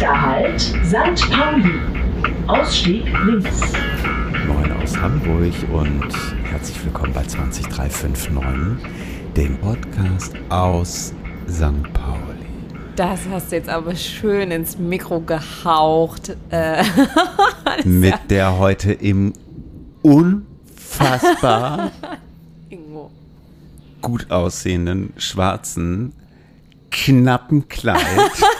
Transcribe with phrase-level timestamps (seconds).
[0.00, 1.30] Nächster Halt, St.
[1.30, 1.74] Pauli.
[2.46, 3.60] Ausstieg links.
[4.46, 6.08] Moin aus Hamburg und
[6.44, 8.88] herzlich willkommen bei 20359,
[9.36, 11.12] dem Podcast aus
[11.50, 11.92] St.
[11.92, 12.46] Pauli.
[12.96, 16.34] Das hast du jetzt aber schön ins Mikro gehaucht.
[16.48, 16.82] Äh,
[17.84, 19.34] Mit der heute im
[20.00, 21.90] unfassbar
[22.70, 23.10] Ingo.
[24.00, 26.14] gut aussehenden schwarzen,
[26.90, 28.00] knappen Kleid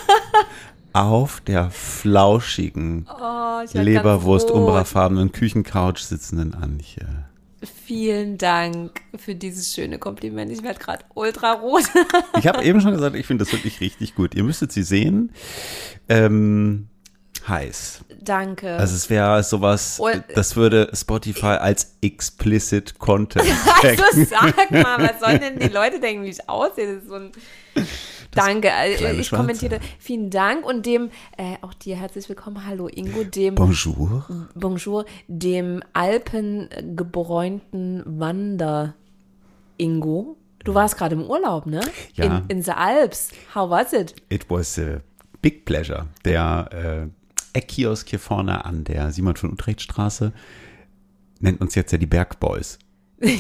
[0.92, 7.06] auf der flauschigen, Oh, Leberwurst, umbrafarbenen Küchencouch sitzenden Antje.
[7.84, 10.50] Vielen Dank für dieses schöne Kompliment.
[10.50, 11.84] Ich werde gerade ultra rot.
[12.38, 14.34] Ich habe eben schon gesagt, ich finde das wirklich richtig gut.
[14.34, 15.32] Ihr müsstet sie sehen.
[16.08, 16.88] Ähm,
[17.46, 18.00] heiß.
[18.22, 18.76] Danke.
[18.76, 23.46] Also es wäre sowas, Und- das würde Spotify als explicit Content
[23.82, 26.94] also sag mal, was sollen denn die Leute denken, wie ich aussehe?
[26.94, 27.32] Das ist so ein
[28.32, 29.42] Danke, kleine ich Schwarze.
[29.42, 29.80] kommentiere.
[29.98, 32.64] Vielen Dank und dem, äh, auch dir herzlich willkommen.
[32.66, 34.24] Hallo Ingo, dem Bonjour.
[34.54, 38.94] Bonjour, dem alpengebräunten Wander
[39.76, 40.36] Ingo.
[40.64, 41.80] Du warst gerade im Urlaub, ne?
[42.14, 42.24] Ja.
[42.24, 43.30] In, in the Alps.
[43.54, 44.14] How was it?
[44.28, 45.00] It was a
[45.40, 46.06] big pleasure.
[46.24, 47.10] Der
[47.52, 50.32] äh, Eckkiosk hier vorne an der Simon von Utrecht Straße
[51.40, 52.78] nennt uns jetzt ja die Bergboys.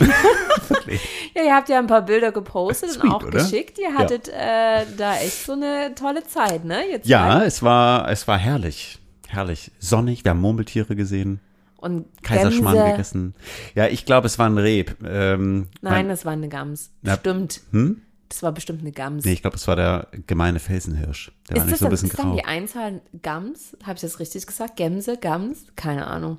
[1.34, 3.38] Ja, ihr habt ja ein paar Bilder gepostet Sweet, und auch oder?
[3.42, 3.78] geschickt.
[3.78, 6.82] Ihr hattet äh, da echt so eine tolle Zeit, ne?
[6.90, 8.98] Jetzt Ja, es war, es war herrlich.
[9.28, 9.70] Herrlich.
[9.78, 10.24] Sonnig.
[10.24, 11.40] Wir haben Murmeltiere gesehen.
[11.76, 12.90] Und Kaiserschmarrn Gänse.
[12.92, 13.34] gegessen.
[13.74, 14.96] Ja, ich glaube, es war ein Reb.
[15.06, 16.90] Ähm, Nein, mein- das war eine Gams.
[17.02, 17.60] Na, Stimmt.
[17.70, 18.02] Hm?
[18.28, 19.24] Das war bestimmt eine Gams.
[19.24, 21.32] Nee, ich glaube, es war der gemeine Felsenhirsch.
[21.48, 22.36] Der war ist nicht das, so ein bisschen ist dann grau.
[22.36, 23.76] die Einzahl Gams?
[23.84, 24.76] Habe ich das richtig gesagt?
[24.76, 25.64] Gemse, Gams?
[25.76, 26.38] Keine Ahnung.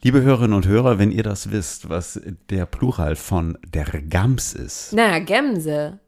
[0.00, 4.92] Liebe Hörerinnen und Hörer, wenn ihr das wisst, was der Plural von der Gams ist,
[4.92, 5.98] Naja, Gemse.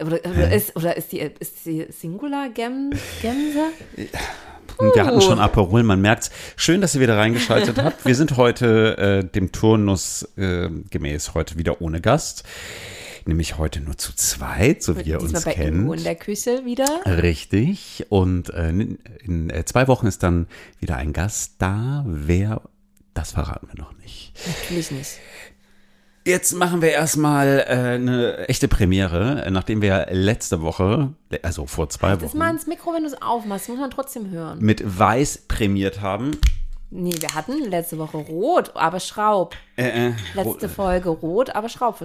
[0.00, 2.90] Oder, oder, ist, oder ist die, ist die Singular Gem,
[3.22, 3.66] Gemse?
[3.96, 6.32] wir hatten schon Aperol, man merkt's.
[6.56, 8.04] Schön, dass ihr wieder reingeschaltet habt.
[8.04, 12.42] Wir sind heute äh, dem Turnus äh, gemäß heute wieder ohne Gast.
[13.26, 16.06] Nämlich heute nur zu zweit, so wie ihr Diesmal uns bei Ingo in kennt.
[16.06, 16.86] der Küche wieder.
[17.06, 18.04] Richtig.
[18.08, 20.48] Und äh, in, in äh, zwei Wochen ist dann
[20.80, 22.04] wieder ein Gast da.
[22.06, 22.60] Wer,
[23.14, 24.32] das verraten wir noch nicht.
[24.46, 25.18] Natürlich nicht.
[26.26, 31.90] Jetzt machen wir erstmal äh, eine echte Premiere, äh, nachdem wir letzte Woche, also vor
[31.90, 34.58] zwei Das mal Wochen, ins Mikro, wenn du es aufmachst, muss man trotzdem hören.
[34.60, 36.30] mit Weiß prämiert haben.
[36.90, 39.54] Nee, wir hatten letzte Woche Rot, aber Schraub.
[39.76, 41.98] Äh, äh, Letzte Folge Rot, aber Schraub.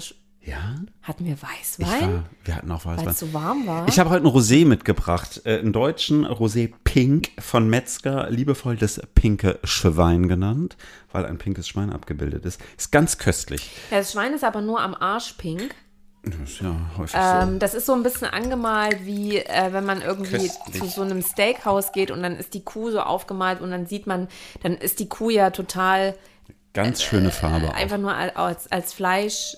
[0.49, 2.13] Ja, Hatten wir Weißwein?
[2.13, 3.09] war, wir hatten auch Weil Weißwein.
[3.13, 3.87] es so warm war?
[3.87, 9.01] Ich habe heute einen Rosé mitgebracht, äh, einen deutschen Rosé Pink von Metzger, liebevoll das
[9.15, 10.77] pinke Schwein genannt,
[11.11, 12.59] weil ein pinkes Schwein abgebildet ist.
[12.77, 13.69] Ist ganz köstlich.
[13.91, 15.75] ja, das Schwein ist aber nur am Arsch pink.
[16.23, 20.01] Das ist ja häufig Ähm, das ist so ein bisschen angemalt, wie äh, wenn man
[20.01, 20.81] irgendwie Köstlich.
[20.81, 24.05] zu so einem Steakhouse geht und dann ist die Kuh so aufgemalt und dann sieht
[24.05, 24.27] man,
[24.61, 26.53] dann ist die Kuh ja total so.
[26.73, 27.69] Ganz schöne Farbe.
[27.69, 27.73] auch.
[27.73, 29.55] einfach nur al- als, als Fleisch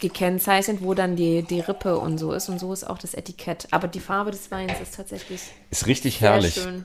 [0.00, 2.48] gekennzeichnet, wo dann die, die Rippe und so ist.
[2.48, 3.68] Und so ist auch das Etikett.
[3.70, 5.40] Aber die Farbe des Weins ist tatsächlich
[5.70, 6.54] Ist richtig sehr herrlich.
[6.54, 6.84] schön.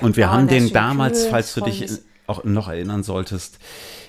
[0.00, 1.90] Und wir Oh, haben den damals, kühl, falls du dich
[2.26, 3.58] auch noch erinnern solltest,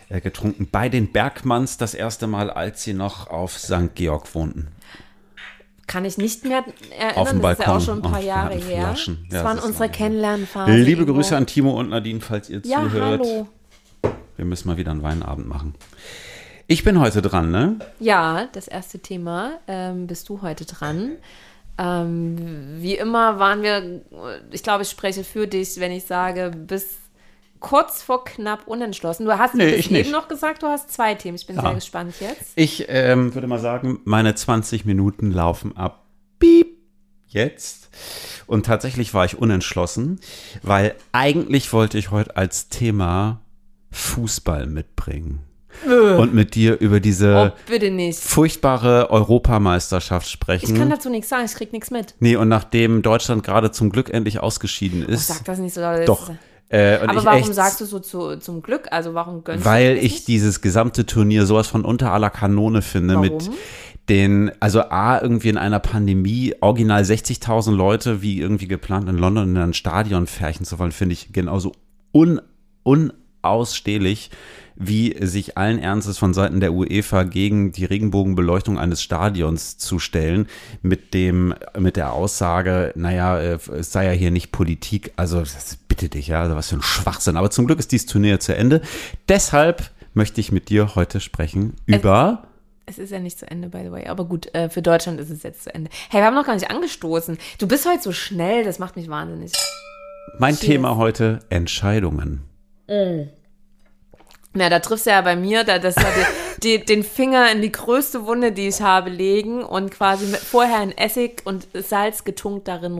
[0.09, 3.95] äh, getrunken bei den Bergmanns das erste Mal, als sie noch auf St.
[3.95, 4.67] Georg wohnten.
[5.87, 6.63] Kann ich nicht mehr
[6.97, 7.81] erinnern, Auf dem das ist ja Balkon.
[7.81, 8.87] auch schon ein paar Jahre her.
[8.87, 9.25] Flaschen.
[9.29, 9.89] Das Ja, waren das unsere.
[9.89, 10.81] Kennenlernphasen.
[10.83, 11.05] Liebe.
[11.05, 13.19] Grüße an Timo und Nadine, falls ihr Ja, zuhört.
[13.21, 13.47] hallo.
[14.37, 15.75] Wir müssen mal wieder einen Weinabend machen.
[16.67, 17.77] Ich bin heute dran, ne?
[17.99, 21.17] Ja, das erste Thema ähm, bist du heute dran.
[21.77, 22.37] Ähm,
[22.79, 24.01] wie immer waren wir,
[24.51, 26.85] ich glaube, ich spreche für dich, wenn ich sage, bis
[27.59, 29.25] kurz vor knapp unentschlossen.
[29.25, 30.11] Du hast Nee, bis eben nicht.
[30.11, 31.35] noch gesagt, du hast zwei Themen.
[31.35, 32.51] Ich bin sehr gespannt jetzt.
[32.55, 36.05] Ich ähm, würde mal sagen, meine 20 Minuten laufen ab.
[36.39, 36.77] Piep.
[37.27, 37.89] Jetzt.
[38.45, 40.19] Und tatsächlich war ich unentschlossen,
[40.61, 43.41] weil eigentlich wollte ich heute als Thema
[43.91, 45.39] Fußball mitbringen.
[45.85, 48.19] Und mit dir über Oh, diese bitte nicht.
[48.19, 50.77] furchtbare Europameisterschaft Ich sprechen.
[50.77, 52.15] kann dazu nichts sagen, ich krieg nichts mit.
[52.19, 55.27] nee, und nachdem Deutschland gerade zum Glück endlich ausgeschieden ist.
[55.27, 56.07] Sag das nicht so laut.
[56.07, 56.31] doch.
[56.69, 58.87] Äh, Aber ich warum echt, sagst du so zu, zum Glück?
[58.91, 60.27] Also warum gönnst Weil ich nicht?
[60.27, 63.53] dieses gesamte Turnier sowas von unter aller Kanone finde mit Warum?
[64.09, 69.49] den, also A, irgendwie in einer Pandemie, original 60.000 Leute, wie irgendwie geplant in London
[69.55, 71.73] in ein Stadion färchen zu wollen, finde ich genauso
[72.11, 72.41] un,
[73.43, 74.31] unausstehlich,
[74.75, 80.47] wie sich allen Ernstes von Seiten der UEFA gegen die Regenbogenbeleuchtung eines Stadions zu stellen,
[80.81, 85.77] mit dem, mit der Aussage, naja, äh, es sei ja hier nicht Politik, also das,
[85.87, 87.37] bitte dich, ja, also was für ein Schwachsinn.
[87.37, 88.81] Aber zum Glück ist dieses Turnier zu Ende.
[89.29, 92.47] Deshalb möchte ich mit dir heute sprechen über
[92.85, 94.07] Es ist ja nicht zu Ende, by the way.
[94.07, 95.89] Aber gut, äh, für Deutschland ist es jetzt zu Ende.
[96.09, 97.37] Hey, wir haben noch gar nicht angestoßen.
[97.59, 99.51] Du bist heute so schnell, das macht mich wahnsinnig.
[100.39, 100.65] Mein Cheers.
[100.65, 102.41] Thema heute Entscheidungen.
[104.53, 106.05] Na, da triffst du ja bei mir, da, das ja
[106.61, 110.39] die, die, den Finger in die größte Wunde, die ich habe, legen und quasi mit,
[110.39, 112.99] vorher in Essig und Salz getunkt darin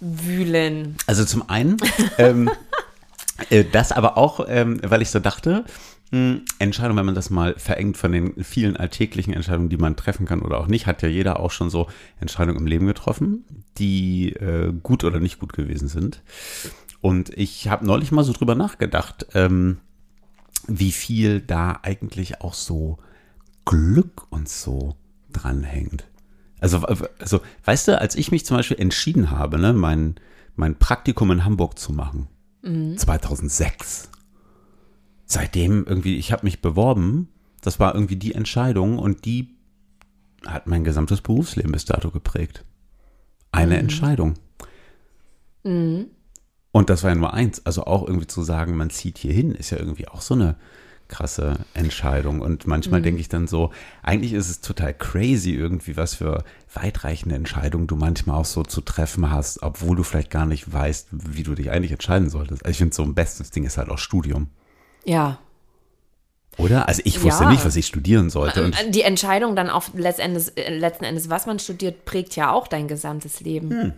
[0.00, 0.96] rumwühlen.
[1.06, 1.76] Also zum einen,
[2.16, 2.50] ähm,
[3.50, 5.66] äh, das aber auch, ähm, weil ich so dachte,
[6.10, 10.24] mh, Entscheidung, wenn man das mal verengt von den vielen alltäglichen Entscheidungen, die man treffen
[10.24, 11.88] kann oder auch nicht, hat ja jeder auch schon so
[12.18, 13.44] Entscheidungen im Leben getroffen,
[13.76, 16.22] die äh, gut oder nicht gut gewesen sind.
[17.02, 19.78] Und ich habe neulich mal so drüber nachgedacht, ähm,
[20.68, 22.98] wie viel da eigentlich auch so
[23.64, 24.96] Glück und so
[25.32, 26.08] dranhängt.
[26.60, 30.16] Also, also, weißt du, als ich mich zum Beispiel entschieden habe, ne, mein,
[30.54, 32.28] mein Praktikum in Hamburg zu machen,
[32.96, 34.10] 2006,
[35.26, 37.28] seitdem irgendwie, ich habe mich beworben,
[37.60, 39.56] das war irgendwie die Entscheidung und die
[40.46, 42.64] hat mein gesamtes Berufsleben bis dato geprägt.
[43.52, 44.34] Eine Entscheidung.
[46.76, 47.64] Und das war ja nur eins.
[47.64, 50.56] Also auch irgendwie zu sagen, man zieht hier hin, ist ja irgendwie auch so eine
[51.08, 52.42] krasse Entscheidung.
[52.42, 53.70] Und manchmal denke ich dann so,
[54.02, 56.44] eigentlich ist es total crazy irgendwie, was für
[56.74, 61.08] weitreichende Entscheidungen du manchmal auch so zu treffen hast, obwohl du vielleicht gar nicht weißt,
[61.12, 62.62] wie du dich eigentlich entscheiden solltest.
[62.62, 64.48] Also ich finde so ein bestes Ding ist halt auch Studium.
[65.06, 65.38] Ja.
[66.58, 66.88] Oder?
[66.88, 67.50] Also ich wusste Ja.
[67.50, 68.62] nicht, was ich studieren sollte.
[68.62, 72.68] Und Die Entscheidung dann auch letztendlich, äh, letzten Endes, was man studiert, prägt ja auch
[72.68, 73.94] dein gesamtes Leben.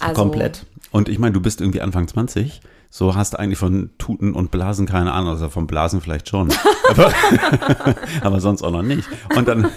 [0.00, 0.64] Also, Komplett.
[0.90, 2.60] Und ich meine, du bist irgendwie Anfang 20,
[2.90, 6.52] so hast eigentlich von Tuten und Blasen keine Ahnung, also von Blasen vielleicht schon,
[6.88, 7.12] aber,
[8.22, 9.08] aber sonst auch noch nicht.
[9.36, 9.68] Und dann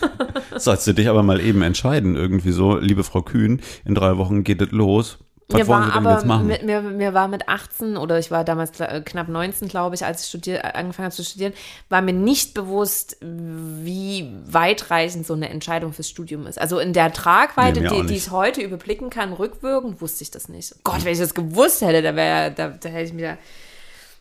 [0.55, 4.43] sollst du dich aber mal eben entscheiden, irgendwie so, liebe Frau Kühn, in drei Wochen
[4.43, 5.19] geht es los.
[5.51, 6.43] Was Mir war aber?
[6.43, 10.05] Mit, mir, mir war mit 18 oder ich war damals äh, knapp 19, glaube ich,
[10.05, 11.53] als ich studier, äh, angefangen habe zu studieren,
[11.89, 16.59] war mir nicht bewusst, wie weitreichend so eine Entscheidung fürs Studium ist.
[16.59, 20.49] Also in der Tragweite, Nee, die, die ich heute überblicken kann, rückwirkend, wusste ich das
[20.49, 20.75] nicht.
[20.83, 23.37] Gott, wenn ich das gewusst hätte, da wäre, da, da hätte ich mir,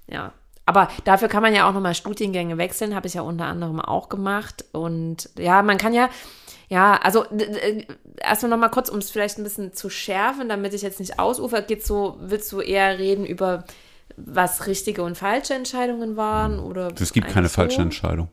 [0.06, 0.32] ja.
[0.66, 4.08] Aber dafür kann man ja auch nochmal Studiengänge wechseln, habe ich ja unter anderem auch
[4.08, 4.64] gemacht.
[4.70, 6.08] Und ja, man kann ja,
[6.70, 7.86] ja, also d-
[8.18, 11.60] erstmal nochmal kurz, um es vielleicht ein bisschen zu schärfen, damit ich jetzt nicht ausufer,
[11.62, 13.64] geht's so, willst du eher reden über
[14.16, 17.82] was richtige und falsche Entscheidungen waren oder Es gibt keine eigentlich falsche so?
[17.82, 18.28] Entscheidung.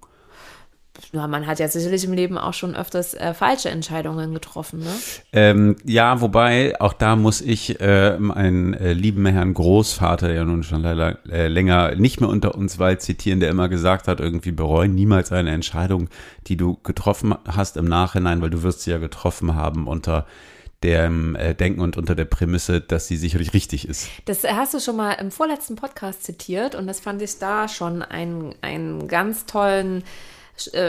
[1.13, 4.93] Man hat ja sicherlich im Leben auch schon öfters äh, falsche Entscheidungen getroffen, ne?
[5.31, 10.43] Ähm, ja, wobei, auch da muss ich äh, meinen äh, lieben Herrn Großvater, der ja
[10.43, 14.19] nun schon leider äh, länger nicht mehr unter uns war, zitieren, der immer gesagt hat,
[14.19, 16.09] irgendwie bereuen niemals eine Entscheidung,
[16.47, 20.25] die du getroffen hast im Nachhinein, weil du wirst sie ja getroffen haben unter
[20.83, 24.09] dem äh, Denken und unter der Prämisse, dass sie sicherlich richtig ist.
[24.25, 28.03] Das hast du schon mal im vorletzten Podcast zitiert und das fand ich da schon
[28.03, 30.03] einen, einen ganz tollen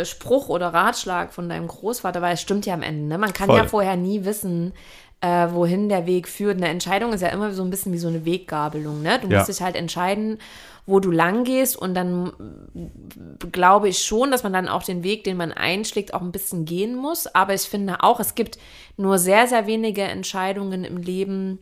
[0.04, 3.06] Spruch oder Ratschlag von deinem Großvater, weil es stimmt ja am Ende.
[3.06, 3.18] Ne?
[3.18, 3.58] Man kann Voll.
[3.58, 4.72] ja vorher nie wissen,
[5.20, 6.56] äh, wohin der Weg führt.
[6.56, 9.02] Eine Entscheidung ist ja immer so ein bisschen wie so eine Weggabelung.
[9.02, 9.18] Ne?
[9.20, 9.38] Du Ja.
[9.38, 10.38] musst dich halt entscheiden,
[10.86, 12.32] wo du lang gehst und dann
[12.74, 16.32] äh, glaube ich schon, dass man dann auch den Weg, den man einschlägt, auch ein
[16.32, 17.26] bisschen gehen muss.
[17.26, 18.58] Aber ich finde auch, es gibt
[18.96, 21.58] nur sehr, sehr wenige Entscheidungen im Leben,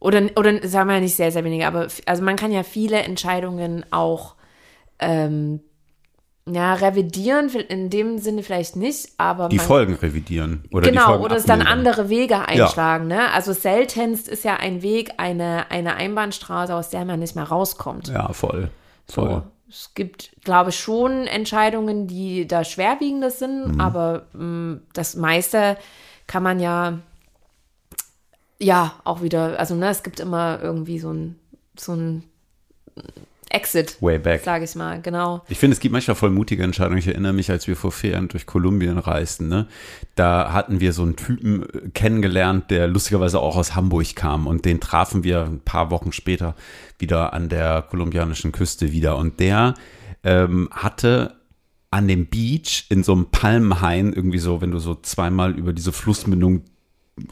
[0.00, 2.98] oder, oder sagen wir ja nicht sehr, sehr wenige, aber also man kann ja viele
[3.00, 4.36] Entscheidungen auch
[5.00, 5.60] ähm,
[6.54, 10.64] ja, revidieren, in dem Sinne vielleicht nicht, aber Die Folgen revidieren.
[10.72, 13.30] Oder die genau, Folgen oder es dann andere Wege einschlagen, ne?
[13.32, 18.08] Also seltenst ist ja ein Weg eine, eine Einbahnstraße, aus der man nicht mehr rauskommt.
[18.08, 18.70] Ja, voll.
[19.08, 19.28] Voll.
[19.28, 19.42] So.
[19.70, 23.80] Es gibt, glaube ich, schon Entscheidungen, die da schwerwiegender sind, Mhm.
[23.80, 25.76] aber mh, das meiste
[26.26, 26.98] kann man ja,
[28.58, 31.38] ja, auch wieder, also ne, es gibt immer irgendwie so ein,
[31.78, 32.24] so ein
[33.50, 34.42] Exit, Way back.
[34.44, 35.42] sage ich mal, genau.
[35.48, 36.98] Ich finde, es gibt manchmal voll mutige Entscheidungen.
[36.98, 39.68] Ich erinnere mich, als wir vor vier Jahren durch Kolumbien reisten, ne?
[40.14, 44.64] da hatten wir so einen Typen äh, kennengelernt, der lustigerweise auch aus Hamburg kam und
[44.64, 46.54] den trafen wir ein paar Wochen später
[46.98, 49.74] wieder an der kolumbianischen Küste wieder und der
[50.24, 51.36] ähm, hatte
[51.90, 55.92] an dem Beach in so einem Palmenhain irgendwie so, wenn du so zweimal über diese
[55.92, 56.64] Flussmündung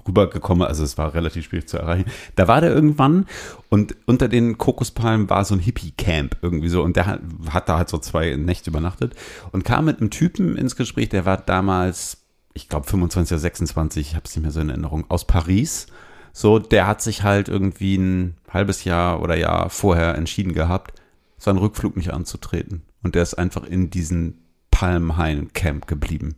[0.06, 2.10] rübergekommen, also es war relativ schwierig zu erreichen.
[2.34, 3.26] Da war der irgendwann
[3.68, 7.78] und unter den Kokospalmen war so ein Hippie-Camp irgendwie so und der hat, hat da
[7.78, 9.14] halt so zwei Nächte übernachtet
[9.52, 12.18] und kam mit einem Typen ins Gespräch, der war damals,
[12.54, 15.86] ich glaube 25 oder 26, ich habe es nicht mehr so in Erinnerung, aus Paris.
[16.32, 21.00] So, der hat sich halt irgendwie ein halbes Jahr oder Jahr vorher entschieden gehabt,
[21.38, 22.82] seinen Rückflug nicht anzutreten.
[23.02, 26.36] Und der ist einfach in diesen Palmhain-Camp geblieben.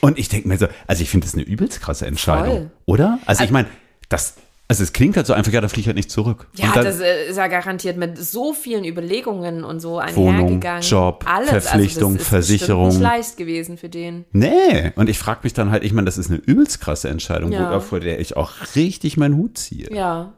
[0.00, 2.70] Und ich denke mir so, also ich finde das eine übelst krasse Entscheidung, Voll.
[2.86, 3.18] oder?
[3.26, 3.68] Also ich meine,
[4.08, 4.34] das,
[4.68, 6.48] Also es klingt halt so einfach, ja, da fliege ich halt nicht zurück.
[6.56, 10.82] Ja, dann- das äh, ist ja garantiert mit so vielen Überlegungen und so Wohnung, einhergegangen.
[10.82, 11.50] Job, Alles.
[11.50, 12.88] Verpflichtung, also das ist Versicherung.
[12.88, 14.24] nicht leicht gewesen für den.
[14.32, 17.52] Nee, und ich frage mich dann halt, ich meine, das ist eine übelst krasse Entscheidung,
[17.52, 17.78] Ja.
[17.78, 19.88] vor der ich auch richtig meinen Hut ziehe.
[19.94, 20.32] Ja.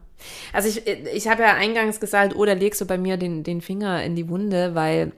[0.53, 3.61] Also ich, ich habe ja eingangs gesagt, oh, da legst du bei mir den, den
[3.61, 5.11] Finger in die Wunde, weil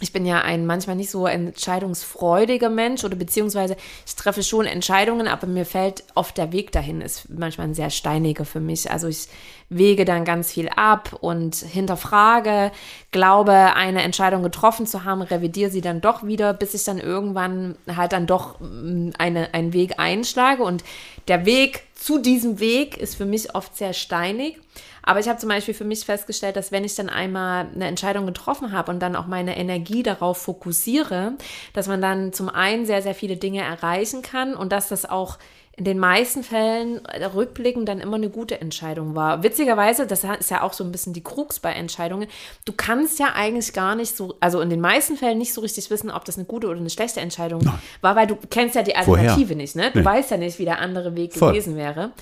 [0.00, 3.76] ich bin ja ein manchmal nicht so entscheidungsfreudiger Mensch oder beziehungsweise
[4.06, 7.88] ich treffe schon Entscheidungen, aber mir fällt oft der Weg dahin, ist manchmal ein sehr
[7.88, 8.90] steiniger für mich.
[8.90, 9.28] Also ich
[9.70, 12.72] wege dann ganz viel ab und hinterfrage,
[13.10, 17.76] glaube, eine Entscheidung getroffen zu haben, revidiere sie dann doch wieder, bis ich dann irgendwann
[17.94, 20.84] halt dann doch mm, eine, einen Weg einschlage und
[21.26, 24.58] der Weg zu diesem Weg ist für mich oft sehr steinig.
[25.06, 28.26] Aber ich habe zum Beispiel für mich festgestellt, dass wenn ich dann einmal eine Entscheidung
[28.26, 31.32] getroffen habe und dann auch meine Energie darauf fokussiere,
[31.72, 35.38] dass man dann zum einen sehr, sehr viele Dinge erreichen kann und dass das auch
[35.78, 37.02] in den meisten Fällen
[37.34, 39.42] rückblickend dann immer eine gute Entscheidung war.
[39.42, 42.28] Witzigerweise, das ist ja auch so ein bisschen die Krux bei Entscheidungen.
[42.64, 45.90] Du kannst ja eigentlich gar nicht so, also in den meisten Fällen nicht so richtig
[45.90, 47.60] wissen, ob das eine gute oder eine schlechte Entscheidung
[48.00, 49.28] war, weil du kennst ja die Vorher.
[49.32, 49.90] Alternative nicht, ne?
[49.92, 50.04] Du Nee.
[50.06, 51.50] weißt ja nicht, wie der andere Weg Voll.
[51.52, 52.12] gewesen wäre.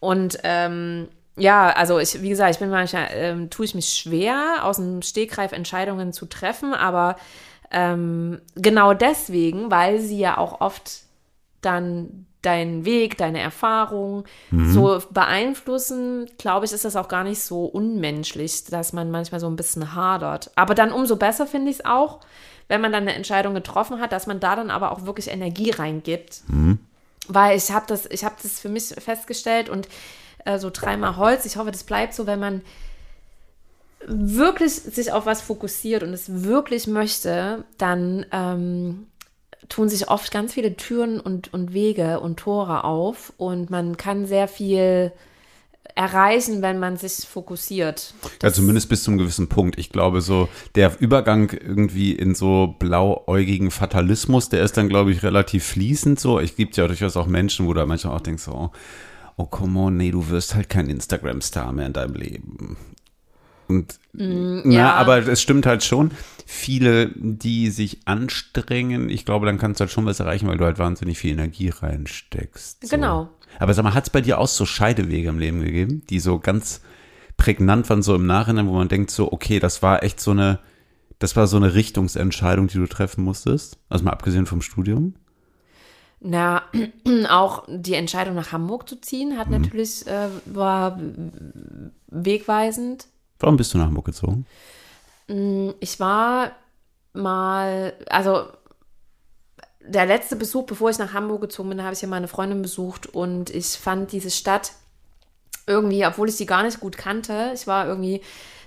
[0.00, 1.06] Und ähm,
[1.36, 5.02] ja, also ich, wie gesagt, ich bin manchmal, ähm, tue ich mich schwer, aus dem
[5.02, 7.16] Stegreif Entscheidungen zu treffen, aber
[7.70, 11.02] ähm, genau deswegen, weil sie ja auch oft
[11.60, 17.64] dann deinen Weg, deine Erfahrung so beeinflussen, glaube ich, ist das auch gar nicht so
[17.64, 20.50] unmenschlich, dass man manchmal so ein bisschen hadert.
[20.54, 22.20] Aber dann umso besser finde ich es auch,
[22.68, 25.70] wenn man dann eine Entscheidung getroffen hat, dass man da dann aber auch wirklich Energie
[25.70, 26.42] reingibt.
[27.28, 29.88] Weil ich habe das, ich habe das für mich festgestellt und
[30.44, 32.62] äh, so dreimal Holz, ich hoffe, das bleibt so, wenn man
[34.06, 39.06] wirklich sich auf was fokussiert und es wirklich möchte, dann ähm,
[39.70, 44.26] tun sich oft ganz viele Türen und, und Wege und Tore auf und man kann
[44.26, 45.10] sehr viel
[45.94, 48.12] erreichen, wenn man sich fokussiert.
[48.24, 49.78] Ja, Das- zumindest bis zum gewissen Punkt.
[49.78, 55.22] Ich glaube, so der Übergang irgendwie in so blauäugigen Fatalismus, der ist dann, glaube ich,
[55.22, 56.40] relativ fließend so.
[56.40, 58.70] Es gibt ja durchaus auch Menschen, wo du manchmal auch denkst, so, oh,
[59.36, 62.76] oh come on, nee, du wirst halt kein Instagram-Star mehr in deinem Leben.
[63.66, 64.94] Und na, Mm, ja.
[64.94, 66.12] aber es stimmt halt schon.
[66.46, 70.64] Viele, die sich anstrengen, ich glaube, dann kannst du halt schon was erreichen, weil du
[70.64, 72.86] halt wahnsinnig viel Energie reinsteckst.
[72.86, 72.94] So.
[72.94, 73.30] Genau.
[73.58, 76.38] Aber sag mal, hat es bei dir auch so Scheidewege im Leben gegeben, die so
[76.38, 76.82] ganz
[77.36, 80.60] prägnant waren, so im Nachhinein, wo man denkt, so, okay, das war echt so eine,
[81.18, 83.78] das war so eine Richtungsentscheidung, die du treffen musstest?
[83.88, 85.14] Also mal abgesehen vom Studium?
[86.26, 86.62] Na,
[87.28, 90.98] auch die Entscheidung nach Hamburg zu ziehen, hat natürlich, äh, war
[92.06, 93.06] wegweisend.
[93.38, 94.46] Warum bist du nach Hamburg gezogen?
[95.80, 96.52] Ich war
[97.12, 98.46] mal, also
[99.86, 103.06] der letzte Besuch, bevor ich nach Hamburg gezogen bin, habe ich ja meine Freundin besucht
[103.06, 104.72] und ich fand diese Stadt
[105.66, 108.22] irgendwie, obwohl ich sie gar nicht gut kannte, ich war irgendwie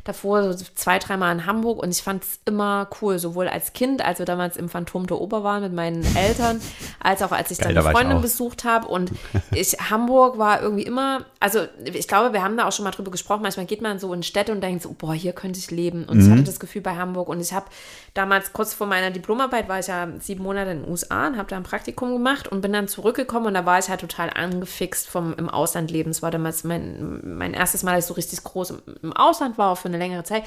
[0.08, 4.04] davor so zwei, dreimal in Hamburg und ich fand es immer cool, sowohl als Kind,
[4.04, 6.62] als wir damals im Phantom der Oper waren mit meinen Eltern,
[7.00, 9.12] als auch als ich Geil, dann da eine Freundin besucht habe und
[9.52, 13.12] ich, Hamburg war irgendwie immer, also ich glaube, wir haben da auch schon mal drüber
[13.12, 16.06] gesprochen, manchmal geht man so in Städte und denkt so, boah, hier könnte ich leben.
[16.06, 16.24] Und Mhm.
[16.26, 17.30] ich hatte das Gefühl bei Hamburg.
[17.30, 17.66] Und ich habe
[18.14, 21.50] damals kurz vor meiner Diplomarbeit war ich ja sieben Monate in den USA und habe
[21.50, 23.48] da ein Praktikum gemacht und bin dann zurückgekommen.
[23.48, 26.10] Und da war ich halt total angefixt vom im Ausland leben.
[26.12, 29.58] Es war damals mein, mein erstes Mal, dass ich so richtig groß im, im Ausland
[29.58, 30.44] war, für eine längere Zeit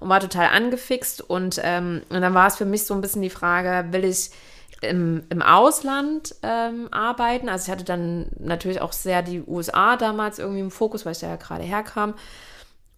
[0.00, 3.22] und war total angefixt und, ähm, und dann war es für mich so ein bisschen
[3.22, 4.30] die Frage, will ich
[4.82, 7.48] im, im Ausland ähm, arbeiten.
[7.48, 11.20] Also ich hatte dann natürlich auch sehr die USA damals irgendwie im Fokus, weil ich
[11.20, 12.14] da ja gerade herkam.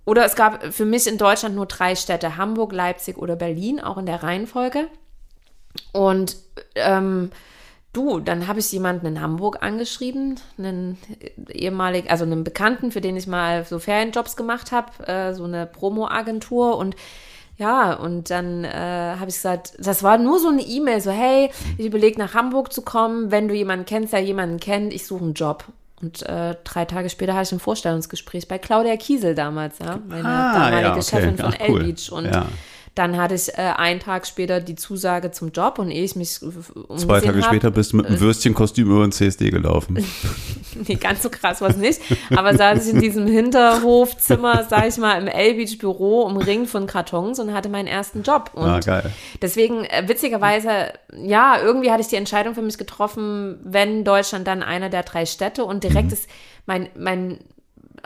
[0.05, 3.99] Oder es gab für mich in Deutschland nur drei Städte, Hamburg, Leipzig oder Berlin, auch
[3.99, 4.87] in der Reihenfolge.
[5.93, 6.37] Und
[6.77, 7.31] ähm,
[7.97, 10.99] du, dann habe ich jemanden in Hamburg angeschrieben, einen
[11.51, 15.67] ehemaligen, also einen Bekannten, für den ich mal so Ferienjobs gemacht habe, äh, so eine
[15.67, 16.97] Promo-Agentur und
[17.59, 18.69] ja, und dann äh,
[19.19, 22.71] habe ich gesagt, das war nur so eine E-Mail, so hey, ich überlege nach Hamburg
[22.71, 25.65] zu kommen, wenn du jemanden kennst, der jemanden kennt, ich suche einen Job.
[26.03, 30.29] Und äh, drei Tage später hatte ich ein Vorstellungsgespräch bei Claudia Kiesel damals, ja, meine
[30.29, 31.03] Ah, damalige ja, okay.
[31.03, 31.81] Chefin von Ach, cool.
[31.81, 32.13] L-Beach.
[32.13, 32.47] Und Ja.
[32.97, 36.41] Dann hatte ich äh, einen Tag später die Zusage zum Job und ehe ich mich
[36.43, 40.05] äh, Zwei Tage hab, später bist du mit einem Würstchenkostüm über den CSD gelaufen.
[40.87, 42.03] Nee, ganz so krass war es nicht.
[42.37, 47.39] Aber saß ich in diesem Hinterhofzimmer, sag ich mal, im L-Beach Büro, umringt von Kartons
[47.39, 48.51] und hatte meinen ersten Job.
[48.53, 49.11] Und Ah, geil.
[49.41, 54.63] deswegen, äh, witzigerweise, ja, irgendwie hatte ich die Entscheidung für mich getroffen, wenn Deutschland dann
[54.63, 56.29] einer der drei Städte und direkt ist
[56.67, 57.39] mein, mein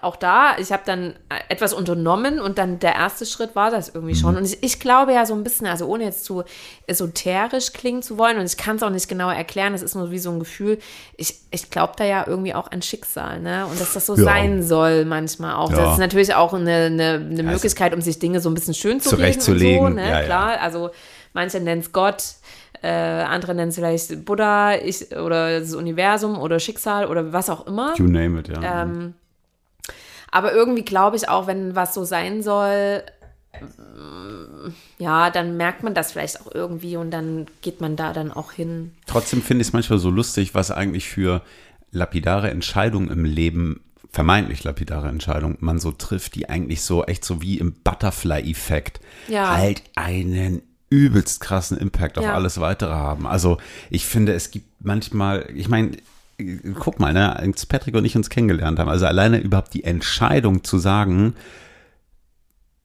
[0.03, 1.15] auch da, ich habe dann
[1.49, 4.33] etwas unternommen und dann der erste Schritt war das irgendwie schon.
[4.33, 4.39] Mhm.
[4.39, 6.45] Und ich, ich glaube ja so ein bisschen, also ohne jetzt zu
[6.87, 10.11] esoterisch klingen zu wollen, und ich kann es auch nicht genau erklären, das ist nur
[10.11, 10.79] wie so ein Gefühl,
[11.17, 13.67] ich, ich glaube da ja irgendwie auch an Schicksal, ne?
[13.67, 14.25] Und dass das so Ja.
[14.25, 15.71] sein soll manchmal auch.
[15.71, 15.77] Ja.
[15.77, 19.01] Das ist natürlich auch eine, eine, eine Möglichkeit, um sich Dinge so ein bisschen schön
[19.01, 20.23] zu reden und so, Zurechtzulegen, ne?
[20.25, 20.91] Klar, also
[21.33, 22.23] manche nennen es Gott,
[22.83, 27.67] äh, andere nennen es vielleicht Buddha ich, oder das Universum oder Schicksal oder was auch
[27.67, 27.95] immer.
[27.97, 28.83] You name it, ja.
[28.83, 29.15] Ähm,
[30.31, 33.03] aber irgendwie glaube ich auch, wenn was so sein soll,
[34.99, 38.53] ja, dann merkt man das vielleicht auch irgendwie und dann geht man da dann auch
[38.53, 38.93] hin.
[39.07, 41.43] Trotzdem finde ich es manchmal so lustig, was eigentlich für
[41.91, 43.81] lapidare Entscheidungen im Leben,
[44.13, 49.57] vermeintlich lapidare Entscheidungen, man so trifft, die eigentlich so echt so wie im Butterfly-Effekt Ja.
[49.57, 52.35] halt einen übelst krassen Impact auf Ja.
[52.35, 53.27] alles weitere haben.
[53.27, 53.59] Also
[53.91, 55.93] ich finde, es gibt manchmal, ich meine,
[56.79, 60.65] guck mal, ne, als Patrick und ich uns kennengelernt haben, also alleine überhaupt die Entscheidung
[60.65, 61.35] zu sagen,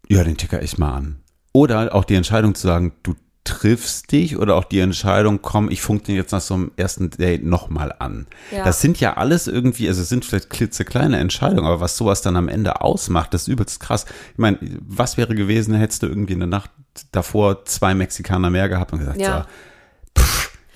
[0.07, 1.17] ja, den ticker ich mal an.
[1.51, 5.81] Oder auch die Entscheidung zu sagen, du triffst dich oder auch die Entscheidung, komm, ich
[5.81, 8.25] funk den jetzt nach so einem ersten Date nochmal an.
[8.51, 8.63] Ja.
[8.65, 12.35] Das sind ja alles irgendwie, also es sind vielleicht klitzekleine Entscheidungen, aber was sowas dann
[12.35, 14.05] am Ende ausmacht, das ist übelst krass.
[14.33, 16.71] Ich meine, was wäre gewesen, hättest du irgendwie in der Nacht
[17.11, 19.37] davor zwei Mexikaner mehr gehabt und gesagt, Ja.
[19.37, 19.49] so, pff,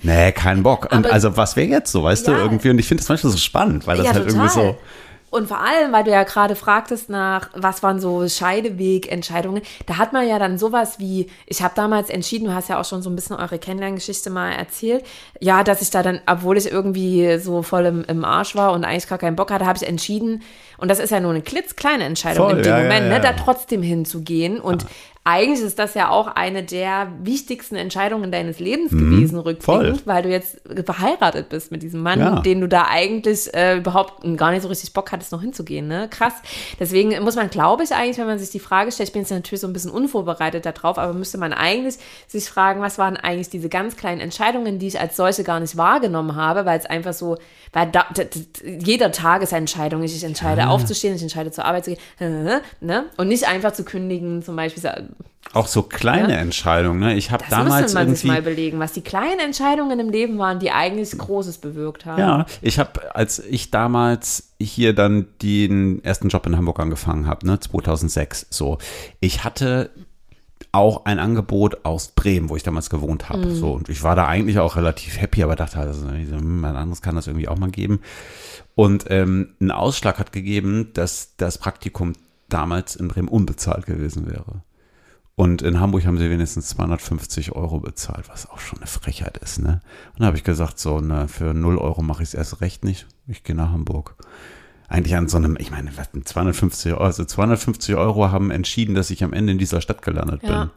[0.02, 0.88] nee, kein Bock.
[0.92, 2.34] Und Aber- also was wäre jetzt so, weißt Ja.
[2.34, 4.40] du, irgendwie, und ich finde das manchmal so spannend, weil das ja, halt total.
[4.46, 4.76] irgendwie so,
[5.32, 10.12] Und vor allem, weil du ja gerade fragtest nach, was waren so Scheidewegentscheidungen, da hat
[10.12, 13.10] man ja dann sowas wie, ich habe damals entschieden, du hast ja auch schon so
[13.10, 15.04] ein bisschen eure Kennenlerngeschichte mal erzählt,
[15.40, 18.84] ja, dass ich da dann, obwohl ich irgendwie so voll im, im Arsch war und
[18.84, 20.42] eigentlich gar keinen Bock hatte, habe ich entschieden,
[20.78, 23.12] und das ist ja nur eine klitzkleine Entscheidung Voll, in dem ja, ja, Moment, ja.
[23.12, 24.86] Ne, da trotzdem hinzugehen und
[25.22, 29.94] eigentlich ist das ja auch eine der wichtigsten Entscheidungen deines Lebens gewesen, rückblickend, Mhm.
[29.96, 30.00] voll.
[30.06, 32.40] weil du jetzt verheiratet bist mit diesem Mann, Ja.
[32.40, 35.86] den du da eigentlich äh, überhaupt gar nicht so richtig Bock hattest, noch hinzugehen.
[35.88, 36.08] Ne?
[36.10, 36.32] Krass.
[36.80, 39.30] Deswegen muss man, glaube ich, eigentlich, wenn man sich die Frage stellt, ich bin jetzt
[39.30, 41.96] natürlich so ein bisschen unvorbereitet darauf, aber müsste man eigentlich
[42.26, 45.76] sich fragen, was waren eigentlich diese ganz kleinen Entscheidungen, die ich als solche gar nicht
[45.76, 47.36] wahrgenommen habe, weil es einfach so,
[47.74, 48.22] weil da, da,
[48.64, 50.02] jeder Tag ist eine Entscheidung.
[50.02, 52.00] Ich, ich entscheide aufzustehen, ich entscheide zur Arbeit zu gehen,
[52.80, 53.04] ne?
[53.18, 54.80] und nicht einfach zu kündigen, zum Beispiel.
[55.52, 56.38] Auch so kleine Ja.
[56.38, 57.16] Entscheidungen, ne?
[57.16, 60.60] Ich habe damals man sich irgendwie mal belegen, was die kleinen Entscheidungen im Leben waren,
[60.60, 62.20] die eigentlich Großes bewirkt haben.
[62.20, 67.46] Ja, ich habe, als ich damals hier dann den ersten Job in Hamburg angefangen habe,
[67.46, 68.78] ne, 2006, so,
[69.18, 69.90] ich hatte
[70.72, 73.46] auch ein Angebot aus Bremen, wo ich damals gewohnt habe.
[73.46, 73.54] Mhm.
[73.54, 77.02] So, und ich war da eigentlich auch relativ happy, aber dachte, also, hm, ein anderes
[77.02, 78.00] kann das irgendwie auch mal geben.
[78.76, 82.12] Und ähm, ein Ausschlag hat gegeben, dass das Praktikum
[82.48, 84.62] damals in Bremen unbezahlt gewesen wäre.
[85.40, 89.58] Und in Hamburg haben sie wenigstens 250 Euro bezahlt, was auch schon eine Frechheit ist,
[89.58, 89.80] ne?
[90.12, 92.84] Und da habe ich gesagt, so, ne, für 0 Euro mache ich es erst recht
[92.84, 93.06] nicht.
[93.26, 94.16] Ich gehe nach Hamburg.
[94.88, 98.94] Eigentlich an so einem, ich meine, was denn 250 Euro, also 250 Euro haben entschieden,
[98.94, 100.64] dass ich am Ende in dieser Stadt gelandet Ja.
[100.64, 100.70] bin.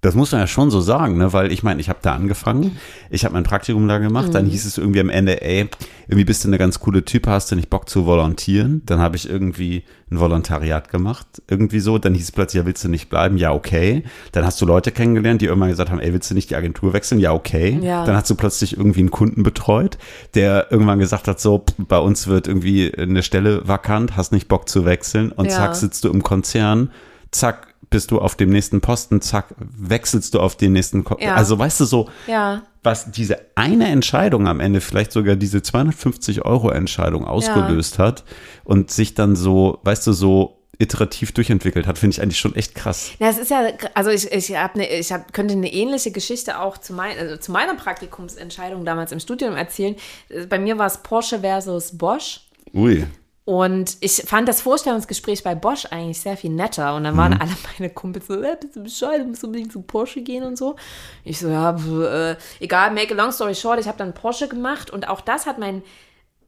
[0.00, 1.32] Das muss man ja schon so sagen, ne?
[1.32, 2.76] weil ich meine, ich habe da angefangen,
[3.10, 4.32] ich habe mein Praktikum da gemacht, Mhm.
[4.32, 5.68] dann hieß es irgendwie am Ende, ey,
[6.06, 8.82] irgendwie bist du eine ganz coole Typ, hast du nicht Bock zu volontieren?
[8.86, 9.82] Dann habe ich irgendwie
[10.12, 13.36] ein Volontariat gemacht, irgendwie so, dann hieß es plötzlich, ja, willst du nicht bleiben?
[13.38, 14.04] Ja, okay.
[14.30, 16.92] Dann hast du Leute kennengelernt, die irgendwann gesagt haben, ey, willst du nicht die Agentur
[16.92, 17.18] wechseln?
[17.20, 17.80] Ja, okay.
[17.82, 18.04] Ja.
[18.04, 19.98] Dann hast du plötzlich irgendwie einen Kunden betreut,
[20.34, 24.68] der irgendwann gesagt hat, so, bei uns wird irgendwie eine Stelle vakant, hast nicht Bock
[24.68, 25.56] zu wechseln und Ja.
[25.56, 26.90] zack, sitzt du im Konzern,
[27.32, 31.04] zack, bist du auf dem nächsten Posten, zack, wechselst du auf den nächsten.
[31.04, 31.34] Ko Ja.
[31.34, 32.62] Also weißt du so, Ja.
[32.82, 38.24] was diese eine Entscheidung am Ende, vielleicht sogar diese 250 Euro Entscheidung ausgelöst hat
[38.64, 42.74] und sich dann so, weißt du, so iterativ durchentwickelt hat, finde ich eigentlich schon echt
[42.76, 43.10] krass.
[43.18, 43.62] Ja, es ist ja,
[43.94, 47.36] also ich, ich, hab ne, ich hab, könnte eine ähnliche Geschichte auch zu, mein, also
[47.36, 49.96] zu meiner Praktikumsentscheidung damals im Studium erzählen.
[50.28, 52.42] Äh, Bei mir war es Porsche versus Bosch.
[52.72, 53.04] Ui.
[53.48, 56.94] Und ich fand das Vorstellungsgespräch bei Bosch eigentlich sehr viel netter.
[56.94, 59.80] Und dann waren alle meine Kumpels so, äh, bist du Bescheid, du musst unbedingt zu
[59.80, 60.76] Porsche gehen und so.
[61.24, 64.90] Ich so, ja, äh, egal, make a long story short, ich habe dann Porsche gemacht
[64.90, 65.82] und auch das hat mein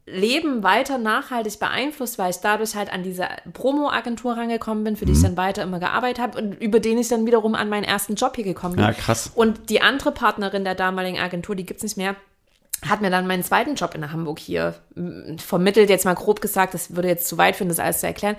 [0.05, 5.13] Leben weiter nachhaltig beeinflusst, weil ich dadurch halt an diese Promo-Agentur rangekommen bin, für die
[5.13, 8.15] ich dann weiter immer gearbeitet habe und über den ich dann wiederum an meinen ersten
[8.17, 8.85] Job hier gekommen bin.
[8.85, 9.33] Ja, krass.
[9.35, 12.15] Und die andere Partnerin der damaligen Agentur, die gibt's nicht mehr,
[12.89, 16.75] hat mir dann meinen zweiten Job in Hamburg hier mm, vermittelt, jetzt mal grob gesagt,
[16.75, 18.37] das würde jetzt zu weit führen, das alles zu erklären.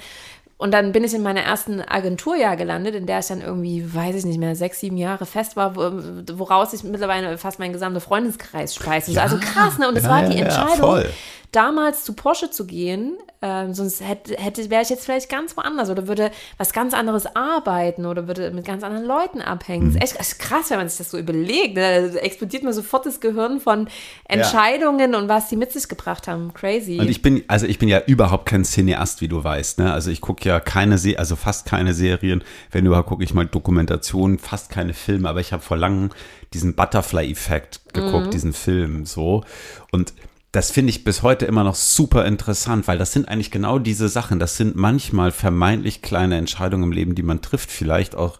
[0.58, 4.16] Und dann bin ich in meiner ersten Agenturjahr gelandet, in der ich dann irgendwie, weiß
[4.16, 5.92] ich nicht mehr, sechs, sieben Jahre fest war, wo-
[6.38, 9.20] woraus ich mittlerweile fast meinen gesamten Freundeskreis speise.
[9.20, 9.88] also krass, ne?
[9.88, 11.10] Und es ja, war ja, die ja, Entscheidung, voll.
[11.52, 15.90] Damals zu Porsche zu gehen, Ähm, sonst hätte, hätte wäre ich jetzt vielleicht ganz woanders
[15.90, 19.88] oder würde was ganz anderes arbeiten oder würde mit ganz anderen Leuten abhängen.
[19.88, 19.94] Mhm.
[19.96, 21.74] Das ist echt ist krass, wenn man sich das so überlegt.
[21.74, 22.12] Ne?
[22.12, 23.88] Da explodiert mir sofort das Gehirn von
[24.26, 26.54] Entscheidungen und was die mit sich gebracht haben.
[26.54, 27.00] Crazy.
[27.00, 29.80] Und ich bin, also ich bin ja überhaupt kein Cineast, wie du weißt.
[29.80, 29.92] Ne?
[29.92, 32.44] Also ich gucke ja keine Se also fast keine Serien.
[32.70, 35.28] Wenn überhaupt gucke ich mal Dokumentationen, fast keine Filme.
[35.28, 36.12] Aber ich habe vor langem
[36.54, 39.44] diesen Butterfly-Effekt geguckt, diesen Film so.
[39.92, 40.14] Und
[40.52, 44.10] das finde ich bis heute immer noch super interessant, weil das sind eigentlich genau diese
[44.10, 44.38] Sachen.
[44.38, 48.38] Das sind manchmal vermeintlich kleine Entscheidungen im Leben, die man trifft, vielleicht auch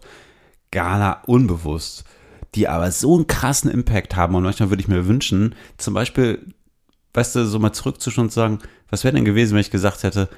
[0.70, 2.04] gar unbewusst,
[2.54, 4.34] die aber so einen krassen Impact haben.
[4.34, 6.54] Und manchmal würde ich mir wünschen, zum Beispiel,
[7.14, 8.58] weißt du, so mal zurückzuschauen und zu sagen,
[8.90, 10.28] was wäre denn gewesen, wenn ich gesagt hätte,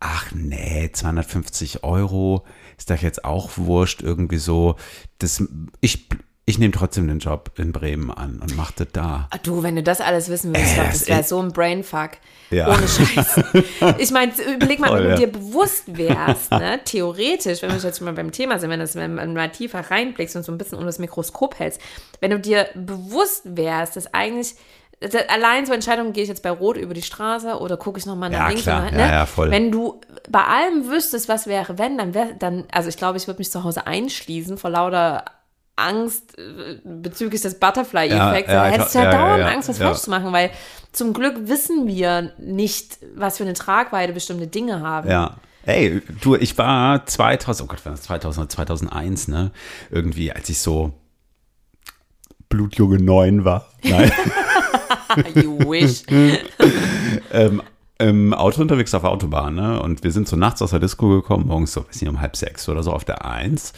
[0.00, 2.46] ach nee, 250 Euro
[2.78, 4.76] ist doch jetzt auch wurscht, irgendwie so.
[5.18, 5.42] Das,
[5.80, 6.08] ich,
[6.48, 9.28] ich nehme trotzdem den Job in Bremen an und machte da.
[9.30, 12.12] Ah, Du, wenn du das alles wissen willst, Äh, das das wäre so ein Brainfuck.
[12.50, 12.68] Ja.
[12.68, 13.40] Ohne Scheiß.
[13.98, 15.16] Ich meine, überleg mal, Voll, wenn du ja.
[15.16, 18.94] dir bewusst wärst, ne, theoretisch, wenn wir jetzt mal beim Thema sind, wenn du das
[18.94, 21.80] mal, tiefer reinblickst und so ein bisschen unter das Mikroskop hältst,
[22.20, 24.54] wenn du dir bewusst wärst, dass eigentlich
[25.28, 28.30] allein so Entscheidungen, gehe ich jetzt bei Rot über die Straße oder gucke ich nochmal
[28.30, 28.82] nach Ja, links klar.
[28.88, 28.98] oder, ne?
[28.98, 29.50] Ja, ja, voll.
[29.50, 33.26] Wenn du bei allem wüsstest, was wäre, wenn, dann wäre, dann, also ich glaube, ich
[33.28, 35.24] würde mich zu Hause einschließen vor lauter
[35.78, 38.50] Angst äh, bezüglich des Butterfly-Effekts.
[38.50, 40.50] Ja, ja, hättest du ja, ja, dauernd ja, Angst, was falsch zu machen, weil
[40.92, 45.08] zum Glück wissen wir nicht, was für eine Tragweite bestimmte Dinge haben.
[45.08, 45.36] Ja.
[45.64, 49.50] Ey, du, ich war 2000, oh Gott, war das 2000 oder 2001, ne?
[49.90, 50.94] Irgendwie, als ich so
[52.48, 53.66] blutjunge neun war.
[53.82, 54.10] Nein.
[55.34, 56.02] You wish.
[57.32, 57.62] ähm,
[57.98, 59.82] im Auto unterwegs auf der Autobahn, ne?
[59.82, 62.36] Und wir sind so nachts aus der Disco gekommen, morgens so, weiß nicht, um halb
[62.36, 63.72] sechs oder so auf der Eins.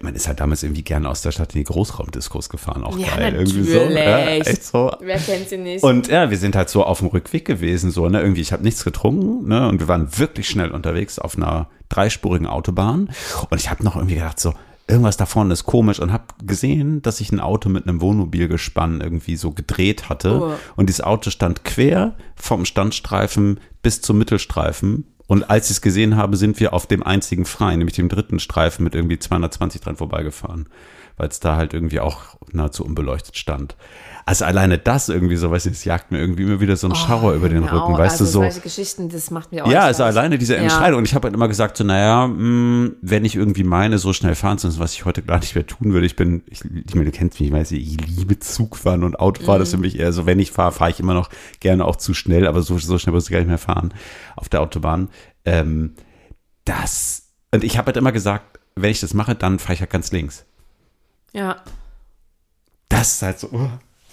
[0.00, 3.16] Man ist halt damals irgendwie gerne aus der Stadt in die Großraumdiskos gefahren, auch Ja,
[3.16, 3.34] geil.
[3.34, 3.78] Irgendwie so.
[3.78, 4.46] Ja, natürlich.
[4.46, 4.92] echt so.
[5.00, 5.82] Wer kennt sie nicht?
[5.82, 8.62] Und ja, wir sind halt so auf dem Rückweg gewesen, so, ne, irgendwie, ich habe
[8.62, 13.10] nichts getrunken, ne, und wir waren wirklich schnell unterwegs auf einer dreispurigen Autobahn.
[13.50, 14.54] Und ich habe noch irgendwie gedacht, so,
[14.88, 19.00] irgendwas da vorne ist komisch und habe gesehen, dass sich ein Auto mit einem Wohnmobilgespann
[19.00, 20.40] irgendwie so gedreht hatte.
[20.40, 20.52] Oh.
[20.76, 25.04] Und dieses Auto stand quer vom Standstreifen bis zum Mittelstreifen.
[25.26, 28.38] Und als ich es gesehen habe, sind wir auf dem einzigen freien, nämlich dem dritten
[28.38, 30.68] Streifen mit irgendwie 220 dran vorbeigefahren,
[31.16, 33.76] weil es da halt irgendwie auch nahezu unbeleuchtet stand.
[34.28, 36.96] Also alleine das irgendwie so, weißt du, es jagt mir irgendwie immer wieder so ein
[36.96, 38.40] Schauer über den Ja, Rücken, auch, weißt also du, so.
[38.40, 40.62] Solche Geschichten, das macht mir auch Ja, also alleine diese Ja.
[40.62, 40.98] Entscheidung.
[40.98, 44.34] Und ich habe halt immer gesagt, so, naja, mh, wenn ich irgendwie meine, so schnell
[44.34, 46.06] fahren zu müssen, was ich heute gar nicht mehr tun würde.
[46.06, 49.58] Ich bin, ich, ich meine, du kennst mich, ich weiß, ich liebe Zugfahren und Autofahren.
[49.58, 49.62] Mhm.
[49.62, 51.96] Das ist für mich eher so, wenn ich fahre, fahre ich immer noch gerne auch
[51.96, 53.94] zu schnell, aber so, so schnell muss ich gar nicht mehr fahren
[54.34, 55.08] auf der Autobahn.
[55.44, 55.94] Ähm,
[56.64, 59.90] das, und ich habe halt immer gesagt, wenn ich das mache, dann fahre ich halt
[59.90, 60.44] ganz links.
[61.32, 61.62] Ja.
[62.88, 63.68] Das ist halt so, oh,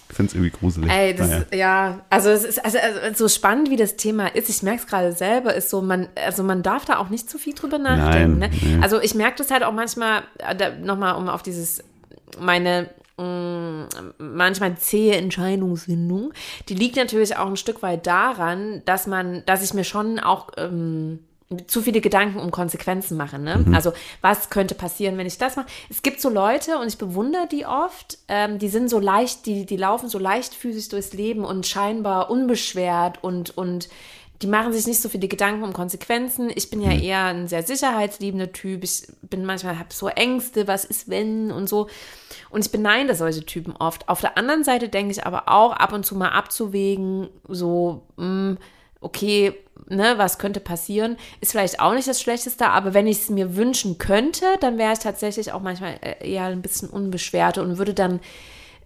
[0.10, 0.92] ich finde es irgendwie gruselig.
[0.92, 1.46] Ey, das, Naja.
[1.54, 4.50] ja, also es ist also, also so spannend, wie das Thema ist.
[4.50, 7.38] Ich merke es gerade selber, ist so, man, also man darf da auch nicht zu
[7.38, 8.40] viel drüber nachdenken.
[8.40, 8.58] Nein, ne?
[8.62, 8.84] nee.
[8.84, 11.84] Also ich merke das halt auch manchmal, äh, nochmal, um auf dieses,
[12.40, 16.34] meine mh, manchmal zähe Entscheidungsfindung,
[16.70, 20.50] die liegt natürlich auch ein Stück weit daran, dass man, dass ich mir schon auch
[20.58, 21.20] ähm,
[21.68, 23.40] zu viele Gedanken um Konsequenzen mache.
[23.40, 23.66] Ne?
[23.74, 25.68] Also was könnte passieren, wenn ich das mache?
[25.90, 29.66] Es gibt so Leute und ich bewundere die oft, ähm, die sind so leicht, die,
[29.66, 33.90] die laufen so leichtfüßig durchs Leben und scheinbar unbeschwert und, und
[34.44, 36.52] die machen sich nicht so viele Gedanken um Konsequenzen.
[36.54, 38.84] Ich bin ja eher ein sehr sicherheitsliebender Typ.
[38.84, 41.88] Ich bin manchmal, habe so Ängste, was ist wenn und so.
[42.50, 44.10] Und ich beneide solche Typen oft.
[44.10, 48.58] Auf der anderen Seite denke ich aber auch, ab und zu mal abzuwägen, so, mh,
[49.00, 49.54] okay,
[49.90, 53.56] ne, was könnte passieren, ist vielleicht auch nicht das Schlechteste, aber wenn ich es mir
[53.56, 57.94] wünschen könnte, dann wäre ich tatsächlich auch manchmal äh, eher ein bisschen unbeschwert und würde
[57.94, 58.20] dann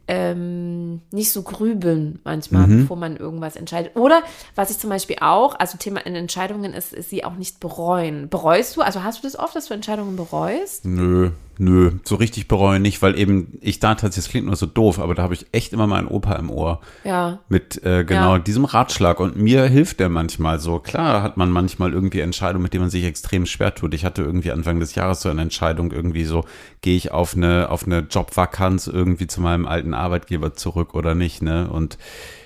[0.09, 2.81] ähm, nicht so grübeln manchmal, Mhm.
[2.81, 3.95] bevor man irgendwas entscheidet.
[3.97, 4.21] Oder
[4.55, 8.29] was ich zum Beispiel auch, also Thema in Entscheidungen ist, ist sie auch nicht bereuen.
[8.29, 10.85] Bereust du, also hast du das oft, dass du Entscheidungen bereust?
[10.85, 14.65] Nö, nö, so richtig bereuen nicht, weil eben ich da tatsächlich, das klingt nur so
[14.65, 17.39] doof, aber da habe ich echt immer meinen Opa im Ohr Ja.
[17.49, 18.39] mit äh, genau Ja.
[18.39, 20.79] diesem Ratschlag und mir hilft der manchmal so.
[20.79, 23.93] Klar hat man manchmal irgendwie Entscheidungen, mit denen man sich extrem schwer tut.
[23.93, 26.45] Ich hatte irgendwie Anfang des Jahres so eine Entscheidung irgendwie so,
[26.81, 31.41] gehe ich auf eine auf eine Jobvakanz irgendwie zu meinem alten Arbeitgeber zurück oder nicht,
[31.41, 31.69] ne?
[31.69, 31.97] Und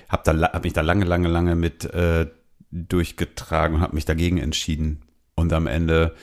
[0.08, 2.26] habe da hab mich da lange lange lange mit äh,
[2.70, 5.02] durchgetragen und habe mich dagegen entschieden
[5.34, 6.14] und am Ende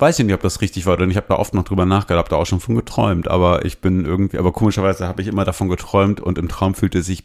[0.00, 2.24] weiß ich nicht, ob das richtig war, denn ich habe da oft noch drüber nachgedacht,
[2.24, 5.44] habe da auch schon von geträumt, aber ich bin irgendwie, aber komischerweise habe ich immer
[5.44, 7.24] davon geträumt und im Traum fühlte sich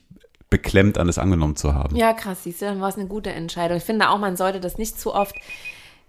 [0.50, 1.96] beklemmt an es angenommen zu haben.
[1.96, 3.78] Ja, krass, siehst du, dann war es eine gute Entscheidung.
[3.78, 5.36] Ich finde auch, man sollte das nicht zu oft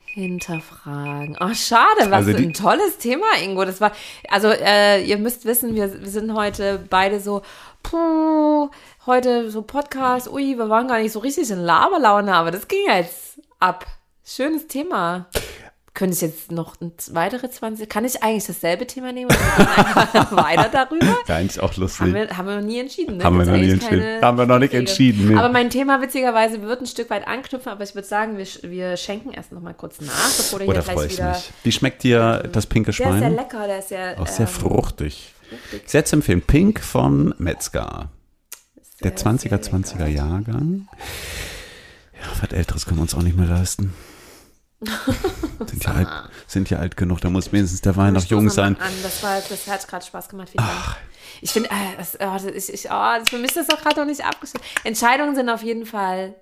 [0.05, 1.37] hinterfragen.
[1.41, 3.65] Oh, schade, was Also die- ein tolles Thema, Ingo.
[3.65, 3.93] Das war,
[4.31, 7.43] also äh, ihr müsst wissen, wir, wir sind heute beide so,
[7.83, 8.71] puh,
[9.07, 12.79] heute so Podcast, ui, wir waren gar nicht so richtig in Laberlaune, aber das ging
[12.89, 13.87] jetzt ab.
[14.25, 15.27] Schönes Thema.
[15.97, 16.77] Könnte ich jetzt noch
[17.13, 19.37] weitere 20, kann ich eigentlich dasselbe Thema nehmen und
[20.37, 21.07] weiter darüber?
[21.25, 22.01] Wäre eigentlich auch lustig.
[22.03, 23.17] Haben wir, haben wir noch nie entschieden.
[23.17, 23.25] Ne?
[23.25, 24.21] Haben wir noch nie entschieden.
[24.21, 25.37] Haben wir noch nicht entschieden, nee.
[25.37, 28.99] Aber mein Thema witzigerweise wird ein Stück weit anknüpfen, aber ich würde sagen, wir, wir
[28.99, 31.31] schenken erst noch mal kurz nach, bevor der Oh, hier gleich freue ich wieder.
[31.31, 31.51] mich.
[31.63, 33.35] Wie schmeckt dir das pinke Der ist sehr Schwein?
[33.35, 34.21] lecker, der ist sehr.
[34.21, 35.33] Auch sehr ähm, fruchtig.
[35.87, 36.43] Sehr zu empfehlen.
[36.43, 38.11] Pink von Metzger.
[39.03, 40.89] Der sehr, 20er, sehr 20er Jahrgang.
[42.13, 43.95] Ja, was Älteres können wir uns auch nicht mehr leisten.
[44.81, 46.09] Sind, ja alt,
[46.47, 48.77] sind ja alt genug, da muss wenigstens der Wein noch jung sein.
[48.79, 48.93] An.
[49.03, 50.53] Das, war, das hat gerade Spaß gemacht.
[51.41, 54.07] Ich finde, äh, das, oh, ich, ich, oh, für mich ist das auch gerade noch
[54.07, 54.65] nicht abgeschlossen.
[54.85, 56.35] Entscheidungen sind auf jeden Fall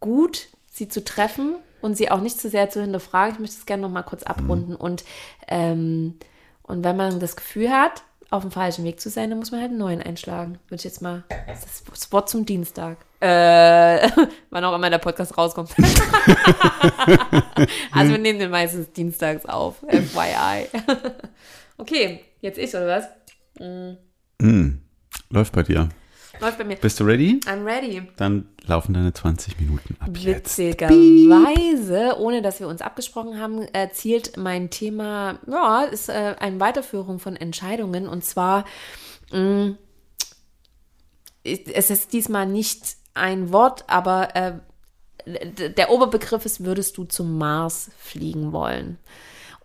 [0.00, 3.34] gut, sie zu treffen und sie auch nicht zu sehr zu hinterfragen.
[3.34, 4.74] Ich möchte es gerne noch mal kurz abrunden.
[4.74, 5.04] Und,
[5.48, 6.18] ähm,
[6.62, 9.60] und wenn man das Gefühl hat, auf dem falschen Weg zu sein, dann muss man
[9.60, 10.58] halt einen neuen einschlagen.
[10.68, 12.98] Würde ich jetzt mal das, das Wort zum Dienstag.
[13.20, 13.26] Äh,
[14.50, 15.70] wann auch immer der Podcast rauskommt.
[17.92, 19.76] also wir nehmen den meistens dienstags auf.
[19.88, 20.68] FYI.
[21.78, 23.08] okay, jetzt ich, oder was?
[24.40, 24.78] Mm,
[25.30, 25.88] läuft bei dir.
[26.40, 26.76] Läuft bei mir.
[26.76, 27.40] Bist du ready?
[27.46, 28.02] I'm ready.
[28.16, 30.08] Dann laufen deine 20 Minuten ab.
[30.12, 36.60] Witzigerweise, ohne dass wir uns abgesprochen haben, äh, zielt mein Thema, ja, ist äh, eine
[36.60, 38.08] Weiterführung von Entscheidungen.
[38.08, 38.64] Und zwar,
[39.32, 39.74] mh,
[41.44, 44.52] es ist diesmal nicht ein Wort, aber äh,
[45.26, 48.98] der Oberbegriff ist, würdest du zum Mars fliegen wollen?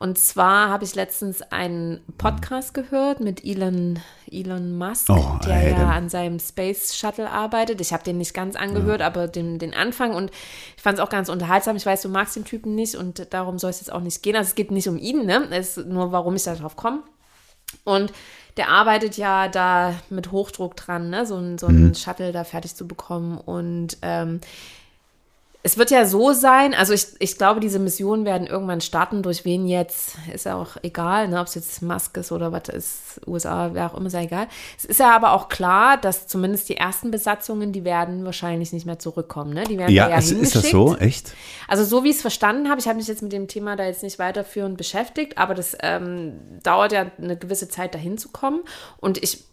[0.04, 5.72] Und zwar habe ich letztens einen Podcast gehört mit Elon, Elon Musk, Oh, der ey,
[5.72, 7.80] ja an seinem Space Shuttle arbeitet.
[7.80, 10.30] Ich habe den nicht ganz angehört, aber den, den Anfang und
[10.76, 11.78] ich fand es auch ganz unterhaltsam.
[11.78, 14.36] Ich weiß, du magst den Typen nicht und darum soll es jetzt auch nicht gehen.
[14.36, 15.48] Also es geht nicht um ihn, ne?
[15.52, 17.00] Es ist nur, warum ich darauf komme.
[17.86, 18.12] Und
[18.58, 21.26] der arbeitet ja da mit Hochdruck dran, ne?
[21.26, 23.38] so, so einen Shuttle da fertig zu bekommen.
[23.38, 24.42] Und ähm,
[25.66, 29.46] es wird ja so sein, also ich, ich glaube, diese Missionen werden irgendwann starten, durch
[29.46, 33.22] wen jetzt, ist ja auch egal, ne, ob es jetzt Musk ist oder was ist,
[33.26, 34.48] USA, wer auch immer, ist ja egal.
[34.78, 38.86] Es ist ja aber auch klar, dass zumindest die ersten Besatzungen, die werden wahrscheinlich nicht
[38.86, 39.64] mehr zurückkommen, ne?
[39.64, 40.98] Die werden Ja, ja ist, ist das so?
[40.98, 41.34] Echt?
[41.70, 43.86] Also so wie ich es verstanden habe, ich habe mich jetzt mit dem Thema da
[43.86, 48.64] jetzt nicht weiterführend beschäftigt, aber das ähm, dauert ja eine gewisse Zeit, dahin zu kommen.
[48.98, 49.46] Und ich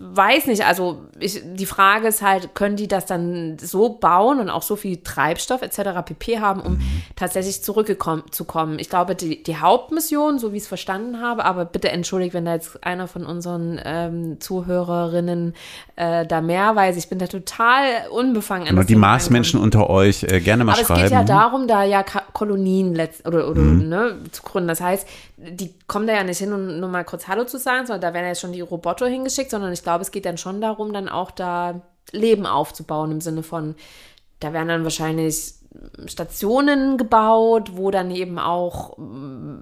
[0.00, 4.50] weiß nicht, also ich, die Frage ist halt, können die das dann so bauen und
[4.50, 6.02] auch so viel Treibstoff etc.
[6.04, 6.80] pp haben, um
[7.14, 8.78] tatsächlich zurückgekommen zu kommen?
[8.78, 12.44] Ich glaube, die, die Hauptmission, so wie ich es verstanden habe, aber bitte entschuldigt, wenn
[12.44, 15.54] da jetzt einer von unseren ähm, Zuhörerinnen
[15.96, 16.96] äh, da mehr weiß.
[16.96, 18.68] Ich bin da total unbefangen.
[18.68, 21.00] an Genau, die Marsmenschen unter euch äh, gerne mal aber schreiben.
[21.02, 24.68] es geht ja darum, da ja Kolonien letzt oder, oder ne, zu gründen.
[24.68, 25.06] Das heißt,
[25.40, 28.12] die kommen da ja nicht hin, um nur mal kurz Hallo zu sagen, sondern da
[28.14, 30.92] werden ja jetzt schon die Roboter hingeschickt, sondern ich glaube, es geht dann schon darum,
[30.92, 33.76] dann auch da Leben aufzubauen im Sinne von,
[34.40, 35.54] da werden dann wahrscheinlich
[36.06, 39.58] Stationen gebaut, wo dann eben auch mm,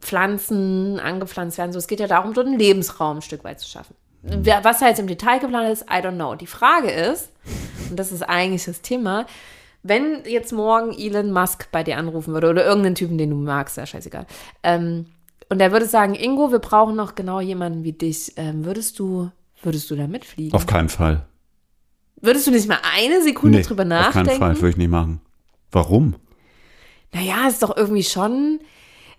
[0.00, 1.72] Pflanzen angepflanzt werden.
[1.72, 3.94] So, es geht ja darum, dort einen Lebensraum ein Stück weit zu schaffen.
[4.22, 6.34] Wer- Was da jetzt im Detail geplant ist, I don't know.
[6.34, 7.30] Die Frage ist,
[7.90, 9.26] und das ist eigentlich das Thema,
[9.82, 13.76] wenn jetzt morgen Elon Musk bei dir anrufen würde oder irgendeinen Typen, den du magst,
[13.76, 14.26] ja scheißegal,
[14.62, 15.06] ähm,
[15.48, 19.30] und der würde sagen, Ingo, wir brauchen noch genau jemanden wie dich, ähm, würdest du,
[19.62, 20.52] würdest du da mitfliegen?
[20.54, 21.26] Auf keinen Fall.
[22.20, 24.28] würdest du nicht mal eine Sekunde Nee, drüber auf nachdenken?
[24.28, 25.20] keinen Fall, würde ich nicht machen.
[25.72, 26.14] Warum?
[27.12, 28.60] Naja, ist doch irgendwie schon.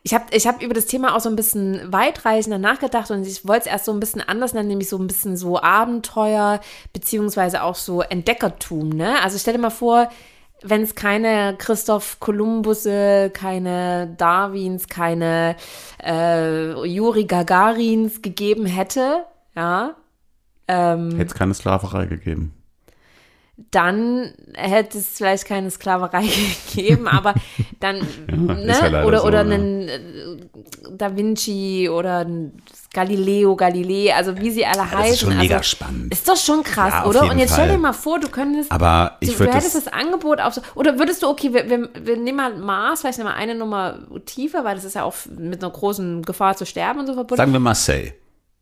[0.04, 3.45] Ich habe ich hab über das Thema auch so ein bisschen weitreichender nachgedacht und ich
[3.47, 6.60] wollte es erst so ein bisschen anders nennen, nämlich so ein bisschen so Abenteuer,
[6.93, 9.21] beziehungsweise auch so Entdeckertum, ne?
[9.21, 10.10] Also stell dir mal vor,
[10.63, 15.56] wenn es keine Christoph Kolumbusse, keine Darwins, keine
[16.04, 19.95] äh, Juri Gagarins gegeben hätte, ja,
[20.67, 22.54] ähm, Hätte es keine Sklaverei gegeben.
[23.69, 26.24] Dann hätte es vielleicht keine Sklaverei
[26.74, 27.34] gegeben, aber
[27.80, 27.97] dann,
[28.28, 28.71] ne?
[28.71, 29.54] ist ja oder, so, oder ja.
[29.54, 30.00] einen äh,
[30.97, 32.54] Da Vinci oder ein
[32.93, 34.97] Galileo Galilei, also wie sie alle heißen.
[35.02, 36.13] das ist schon mega also, spannend.
[36.13, 37.24] Ist doch schon krass, Ja, oder?
[37.30, 37.76] Und jetzt stell Fall.
[37.76, 40.62] dir mal vor, du könntest, Aber ich du, du hättest das- das Angebot auf so,
[40.76, 44.65] oder würdest du, okay, wir, wir, wir nehmen mal Mars, vielleicht mal eine Nummer tiefer,
[44.65, 47.38] weil das ist ja auch mit einer großen Gefahr zu sterben und so verbunden.
[47.38, 48.12] Sagen wir Marseille.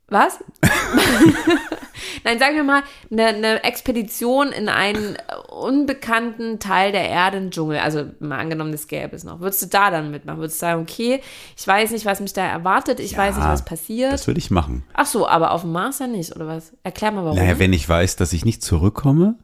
[0.10, 0.40] Was?
[2.24, 5.18] Nein, sagen wir mal, eine, eine Expedition in einen
[5.50, 7.80] unbekannten Teil der Erde, einen Dschungel.
[7.80, 9.40] Also mal angenommen, das gäbe es noch.
[9.40, 10.40] Würdest du da dann mitmachen?
[10.40, 11.22] Würdest du sagen, okay,
[11.58, 14.14] ich weiß nicht, was mich da erwartet, ich weiß nicht, was passiert.
[14.14, 14.84] Das würde ich machen.
[14.94, 16.74] Ach so, aber auf dem Mars ja nicht, oder was?
[16.84, 17.38] Erklär mal, warum.
[17.38, 19.36] Naja, wenn ich weiß, dass ich nicht zurückkomme,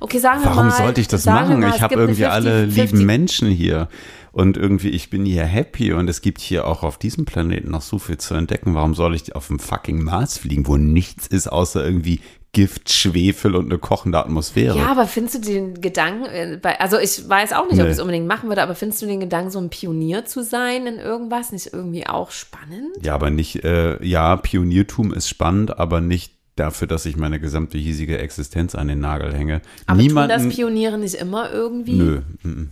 [0.00, 0.76] Okay, sagen wir Warum mal.
[0.76, 1.60] sollte ich das machen?
[1.60, 3.88] mal, ich habe irgendwie alle 50 lieben Menschen hier.
[4.32, 7.82] Und irgendwie, ich bin hier happy und es gibt hier auch auf diesem Planeten noch
[7.82, 8.74] so viel zu entdecken.
[8.74, 12.20] Warum soll ich auf dem fucking Mars fliegen, wo nichts ist, außer irgendwie
[12.52, 14.76] Gift, Schwefel und eine kochende Atmosphäre?
[14.78, 17.90] Ja, aber findest du den Gedanken, äh, bei, also ich weiß auch nicht, ob Nee.
[17.90, 20.86] ich es unbedingt machen würde, aber findest du den Gedanken, so ein Pionier zu sein
[20.86, 22.88] in irgendwas, nicht irgendwie auch spannend?
[23.02, 27.78] Ja, aber nicht, äh, ja, Pioniertum ist spannend, aber nicht dafür, dass ich meine gesamte
[27.78, 29.62] hiesige Existenz an den Nagel hänge.
[29.86, 31.96] Aber Niemanden, tun das Pioniere nicht immer irgendwie?
[31.96, 32.70] Nö, mm,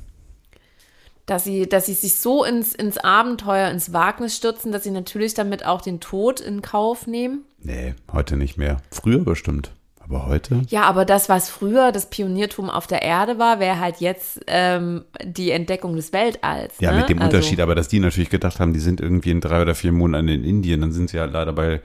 [1.26, 5.34] Dass sie, dass sie sich so ins, ins Abenteuer, ins Wagnis stürzen, dass sie natürlich
[5.34, 7.44] damit auch den Tod in Kauf nehmen?
[7.62, 8.78] nee, heute nicht mehr.
[8.90, 9.72] Früher bestimmt.
[10.02, 10.62] Aber heute?
[10.70, 15.04] Ja, aber das, was früher das Pioniertum auf der Erde war, wäre halt jetzt ähm,
[15.22, 16.74] die Entdeckung des Weltalls.
[16.80, 17.00] Ja, ne?
[17.00, 19.62] mit dem Also- Unterschied, aber dass die natürlich gedacht haben, die sind irgendwie in drei
[19.62, 21.80] oder vier Monaten in Indien, dann sind sie halt leider bei,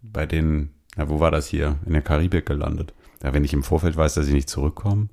[0.00, 1.76] bei den, ja, wo war das hier?
[1.86, 2.92] In der Karibik gelandet.
[3.24, 5.08] Ja, wenn ich im Vorfeld weiß, dass ich nicht zurückkomme,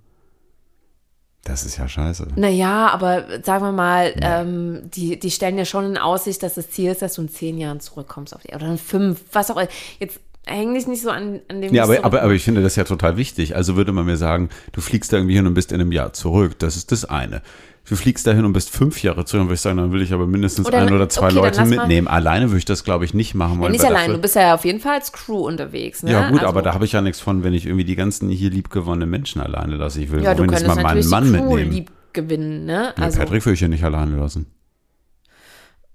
[1.43, 2.27] das ist ja scheiße.
[2.35, 6.69] Naja, aber sagen wir mal, ähm, die, die stellen ja schon in Aussicht, dass das
[6.69, 8.63] Ziel ist, dass du in zehn Jahren zurückkommst auf die Erde.
[8.63, 9.67] Oder in fünf, was auch immer.
[9.99, 12.75] Jetzt häng dich nicht so an, an dem Ja, aber, aber, aber ich finde das
[12.75, 13.55] ja total wichtig.
[13.55, 16.13] Also würde man mir sagen, du fliegst da irgendwie hin und bist in einem Jahr
[16.13, 16.59] zurück.
[16.59, 17.41] Das ist das eine.
[17.87, 20.13] Du fliegst dahin und bist fünf Jahre zurück, dann würde ich sagen, dann will ich
[20.13, 22.07] aber mindestens Oder ein oder zwei okay, Leute lass mal- mitnehmen.
[22.07, 23.71] Alleine würde ich das, glaube ich, nicht machen Ja, wollen.
[23.73, 26.01] nicht weil allein, dafür- du bist ja auf jeden Fall als Crew unterwegs.
[26.01, 26.11] Ne?
[26.13, 28.29] Ja gut, Also- aber da habe ich ja nichts von, wenn ich irgendwie die ganzen
[28.29, 30.01] hier liebgewonnenen Menschen alleine lasse.
[30.01, 31.71] Ich will Ja, du könntest mal meinen Mann mitnehmen.
[31.71, 32.93] lieb gewinnen, ne?
[32.97, 34.45] Ja, Also Patrick will ich ja nicht alleine lassen.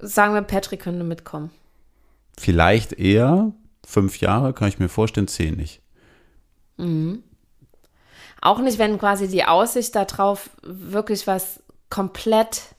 [0.01, 1.51] sagen wir, Patrick könnte mitkommen.
[2.39, 3.53] Vielleicht eher
[3.89, 5.81] fünf Jahre, kann ich mir vorstellen, zehn nicht.
[8.43, 12.75] Auch nicht, wenn quasi die Aussicht darauf wirklich was komplett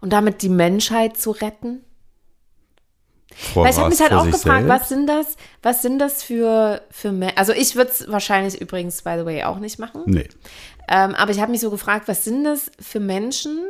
[0.00, 1.84] und damit die Menschheit zu retten.
[3.32, 4.68] Vor Weil ich habe mich halt auch gefragt, selbst?
[4.68, 9.02] was sind das, was sind das für, für Me Also ich würde es wahrscheinlich übrigens,
[9.02, 10.02] by the way, auch nicht machen.
[10.06, 10.28] Nee.
[10.88, 13.60] Ähm, aber ich habe mich so gefragt, was sind das für Menschen,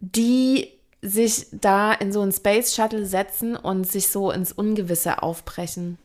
[0.00, 5.98] die sich da in so einen Space Shuttle setzen und sich so ins Ungewisse aufbrechen?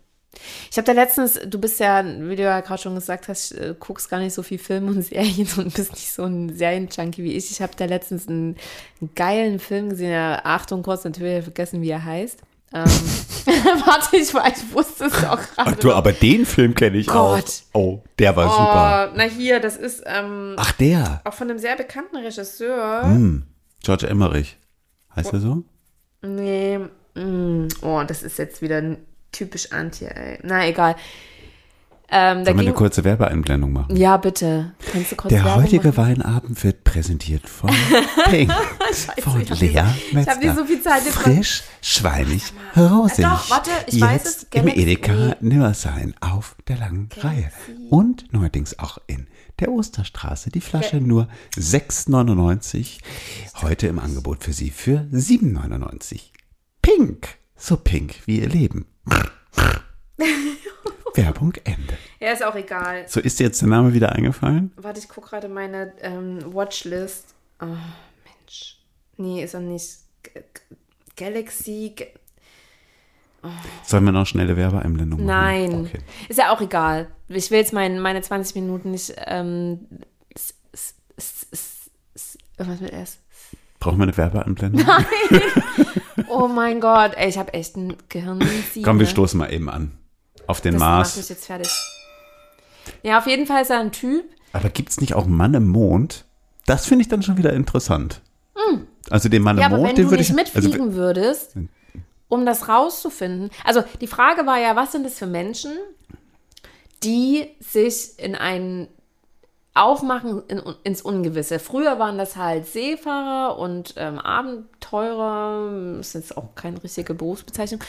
[0.71, 3.75] Ich habe da letztens, du bist ja, wie du ja gerade schon gesagt hast, äh,
[3.79, 7.33] guckst gar nicht so viel Filme und Serien und bist nicht so ein Serienjunkie wie
[7.33, 7.51] ich.
[7.51, 8.55] Ich habe da letztens einen,
[8.99, 12.39] einen geilen Film gesehen, ja, Achtung, kurz natürlich vergessen, wie er heißt.
[12.73, 12.85] Ähm,
[13.85, 15.75] warte, ich, war- ich wusste es auch Ach gerade.
[15.75, 17.63] du, aber den Film kenne ich Gott.
[17.73, 17.79] auch.
[17.79, 19.09] Oh, der war super.
[19.11, 21.21] Oh, na hier, das ist ähm, Ach, der.
[21.25, 23.03] auch von einem sehr bekannten Regisseur.
[23.03, 23.43] Hm.
[23.83, 24.57] George Emmerich.
[25.15, 25.63] Heißt er so?
[26.21, 26.79] Nee,
[27.15, 28.81] mm, oh, das ist jetzt wieder
[29.31, 30.39] typisch Anti, ey.
[30.43, 30.95] Na, egal.
[32.09, 33.95] Ähm, Sollen wir eine kurze Werbeeinblendung machen?
[33.95, 34.73] ja, bitte.
[34.91, 35.97] Kannst du kurz Der Werbung heutige machen?
[35.97, 37.71] Weinabend wird präsentiert von
[38.29, 38.51] Pink,
[39.19, 42.43] von ich hab Lea ich hab nicht so viel Zeit jetzt Frisch, schweinig,
[42.75, 43.25] rosig.
[43.25, 44.81] Doch, warte, ich weiß es, Jetzt im Galaxy.
[44.81, 47.51] Edeka Nimmersein auf der langen Reihe.
[47.89, 49.27] Und neuerdings auch in
[49.59, 50.49] der Osterstraße.
[50.49, 52.99] Die Flasche nur 6,99.
[53.61, 56.31] Heute im Angebot für Sie für 7,99.
[56.81, 57.27] Pink.
[57.55, 58.85] So pink wie Ihr Leben.
[61.15, 61.97] Werbung Ende.
[62.19, 63.05] Ja, ist auch egal.
[63.07, 64.71] So ist dir jetzt der Name wieder eingefallen?
[64.75, 67.35] Warte, ich gucke gerade meine ähm, Watchlist.
[67.61, 68.79] Oh, Mensch.
[69.17, 69.97] Nee, ist er nicht.
[71.15, 71.93] Galaxy.
[71.95, 72.07] G
[73.85, 75.27] Sollen wir noch schnelle Werbeeinblendung machen?
[75.27, 75.85] Nein.
[75.85, 75.99] Okay.
[76.29, 77.09] Ist ja auch egal.
[77.27, 79.13] Ich will jetzt mein, meine 20 Minuten nicht.
[79.17, 79.87] Ähm,
[80.33, 80.95] s, s,
[82.15, 83.17] s, irgendwas mit S.
[83.79, 84.85] Brauchen wir eine Werbeeinblendung?
[86.35, 88.43] Oh mein Gott, ey, ich habe echt ein Gehirn.
[88.83, 89.91] Komm, wir stoßen mal eben an.
[90.47, 91.17] Auf den Das Mars.
[91.17, 91.69] mich jetzt fertig.
[93.03, 94.25] Ja, auf jeden Fall ist er ein Typ.
[94.51, 96.25] Aber gibt es nicht auch Mann im Mond?
[96.65, 98.21] Das finde ich dann schon wieder interessant.
[99.09, 99.61] Also den Mann Hm.
[99.61, 100.35] Ja, aber wenn den du würde nicht ich.
[100.35, 101.55] mitfliegen Also, würdest,
[102.29, 103.49] um das rauszufinden.
[103.63, 105.71] Also die Frage war ja, was sind es für Menschen,
[107.03, 108.87] die sich in ein
[109.75, 111.57] Aufmachen in, ins Ungewisse.
[111.57, 115.97] Früher waren das halt Seefahrer und ähm, Abenteurer.
[115.97, 117.81] Das ist jetzt auch keine richtige Berufsbezeichnung.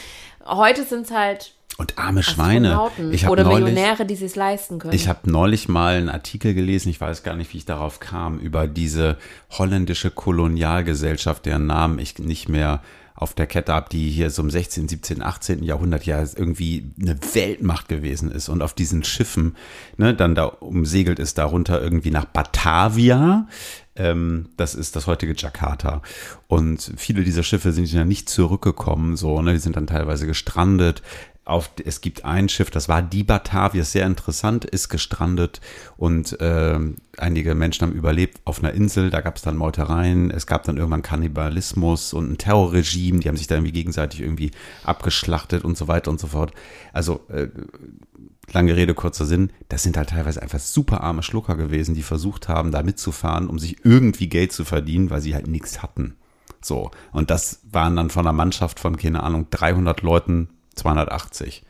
[0.46, 2.90] Heute sind es halt und arme Schweine.
[3.10, 4.94] Ich oder neulich, Millionäre, die es leisten können.
[4.94, 8.38] ich habe neulich mal einen Artikel gelesen, ich weiß gar nicht, wie ich darauf kam,
[8.38, 9.16] über diese
[9.50, 12.82] holländische Kolonialgesellschaft, deren Namen ich nicht mehr
[13.16, 15.62] auf der Kette habe, die hier so im 16., 17., 18.
[15.62, 19.56] Jahrhundert ja irgendwie eine Weltmacht gewesen ist und auf diesen Schiffen
[19.96, 23.46] ne, dann da umsegelt ist, darunter irgendwie nach Batavia.
[23.94, 26.02] Ähm, das ist das heutige Jakarta.
[26.48, 31.02] Und viele dieser Schiffe sind ja nicht zurückgekommen, so, ne, die sind dann teilweise gestrandet.
[31.44, 35.60] Auf, es gibt ein Schiff, das war die Batavia, sehr interessant, ist gestrandet
[35.96, 36.78] und äh,
[37.18, 40.78] einige Menschen haben überlebt auf einer Insel, da gab es dann Meutereien, es gab dann
[40.78, 44.52] irgendwann Kannibalismus und ein Terrorregime, die haben sich da irgendwie gegenseitig irgendwie
[44.84, 46.52] abgeschlachtet und so weiter und so fort.
[46.92, 47.48] Also äh,
[48.52, 52.48] lange Rede, kurzer Sinn, das sind halt teilweise einfach super arme Schlucker gewesen, die versucht
[52.48, 56.16] haben, da mitzufahren, um sich irgendwie Geld zu verdienen, weil sie halt nichts hatten.
[56.62, 61.64] So, und das waren dann von einer Mannschaft von, keine Ahnung, 300 Leuten 280.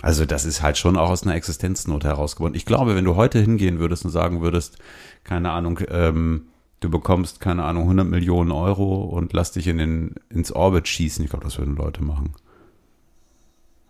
[0.00, 2.54] Also das ist halt schon auch aus einer Existenznot herausgeboren.
[2.54, 4.78] Ich glaube, wenn du heute hingehen würdest und sagen würdest,
[5.24, 6.46] keine Ahnung, ähm,
[6.80, 11.24] du bekommst, keine Ahnung, 100 Millionen Euro und lass dich in den, ins Orbit schießen,
[11.24, 12.32] ich glaube, das würden Leute machen.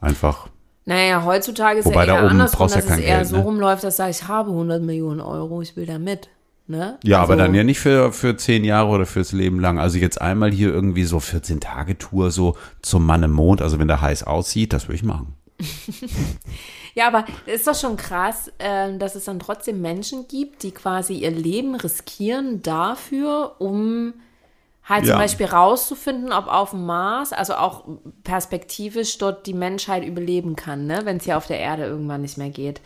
[0.00, 0.48] Einfach.
[0.86, 3.16] Naja, heutzutage ist Wobei ja da eher oben andersrum, brauchst ja dass es kein eher
[3.16, 3.42] Geld, so ne?
[3.42, 6.30] rumläuft, dass sag, ich habe 100 Millionen Euro, ich will da mit.
[6.70, 6.98] Ne?
[7.02, 9.78] Ja, aber Also- dann ja nicht für, für zehn Jahre oder fürs Leben lang.
[9.78, 14.02] Also jetzt einmal hier irgendwie so 14-Tage-Tour so zum Mann im Mond, also wenn der
[14.02, 15.34] heiß aussieht, das würde ich machen.
[16.94, 21.14] Ja, aber ist doch schon krass, ähm, dass es dann trotzdem Menschen gibt, die quasi
[21.14, 24.14] ihr Leben riskieren dafür, um
[24.82, 25.12] halt Ja.
[25.12, 27.84] zum Beispiel rauszufinden, ob auf dem Mars, also auch
[28.24, 31.02] perspektivisch dort die Menschheit überleben kann, ne?
[31.04, 32.80] wenn es hier auf der Erde irgendwann nicht mehr geht.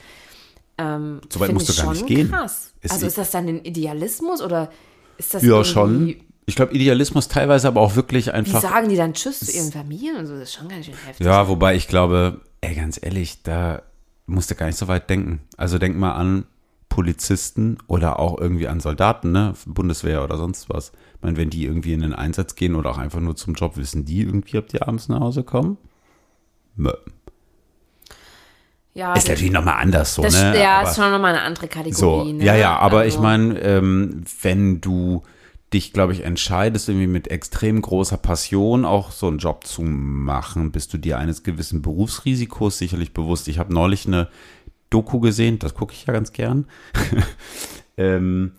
[0.79, 2.31] Ähm, So weit musst du gar nicht gehen.
[2.31, 2.73] Krass.
[2.81, 4.70] Ist also ist das dann ein Idealismus oder
[5.18, 6.16] ist das Ja, schon.
[6.47, 8.61] Ich glaube, Idealismus teilweise aber auch wirklich Wie einfach.
[8.61, 10.35] sagen die dann Tschüss zu ihren Familien und so?
[10.35, 11.25] Das ist schon ganz schön heftig.
[11.25, 13.83] Ja, wobei ich glaube, ey, ganz ehrlich, da
[14.27, 15.41] musst du gar nicht so weit denken.
[15.57, 16.47] Also denk mal an
[16.89, 19.55] Polizisten oder auch irgendwie an Soldaten, ne?
[19.66, 20.93] Bundeswehr oder sonst was.
[21.16, 23.77] Ich meine, wenn die irgendwie in den Einsatz gehen oder auch einfach nur zum Job,
[23.77, 25.79] wissen die irgendwie, ob die abends nach Hause kommen?
[26.77, 26.93] Mö.
[28.95, 30.61] Ja, Ist natürlich nochmal anders so, das, ne?
[30.61, 32.32] ja, Aber- ist schon nochmal eine andere So, Kategorie.
[32.34, 32.45] ne?
[32.45, 35.22] ja, ja, aber ich Also- meine, ähm, wenn du
[35.72, 40.70] dich, glaube ich, entscheidest, irgendwie mit extrem großer Passion auch so einen Job zu machen,
[40.72, 43.49] bist du dir eines gewissen Berufsrisikos sicherlich bewusst.
[43.49, 44.28] Ich habe neulich eine
[44.90, 46.66] Doku gesehen, das gucke ich ja ganz gern.
[47.97, 48.53] ähm,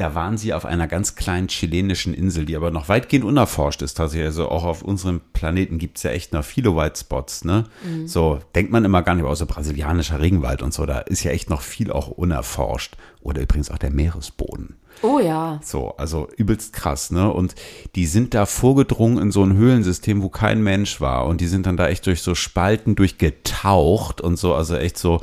[0.00, 3.94] da waren sie auf einer ganz kleinen chilenischen Insel, die aber noch weitgehend unerforscht ist
[3.94, 4.28] tatsächlich.
[4.28, 7.64] Also auch auf unserem Planeten gibt es ja echt noch viele White Spots, ne?
[8.06, 11.50] So, denkt man immer gar nicht, außer brasilianischer Regenwald und so, da ist ja echt
[11.50, 12.96] noch viel auch unerforscht.
[13.20, 14.76] Oder übrigens auch der Meeresboden.
[15.02, 15.60] Oh ja.
[15.62, 17.30] So, also übelst krass, ne?
[17.30, 17.54] Und
[17.94, 21.26] die sind da vorgedrungen in so ein Höhlensystem, wo kein Mensch war.
[21.26, 25.20] Und die sind dann da echt durch so Spalten durchgetaucht und so, also echt so.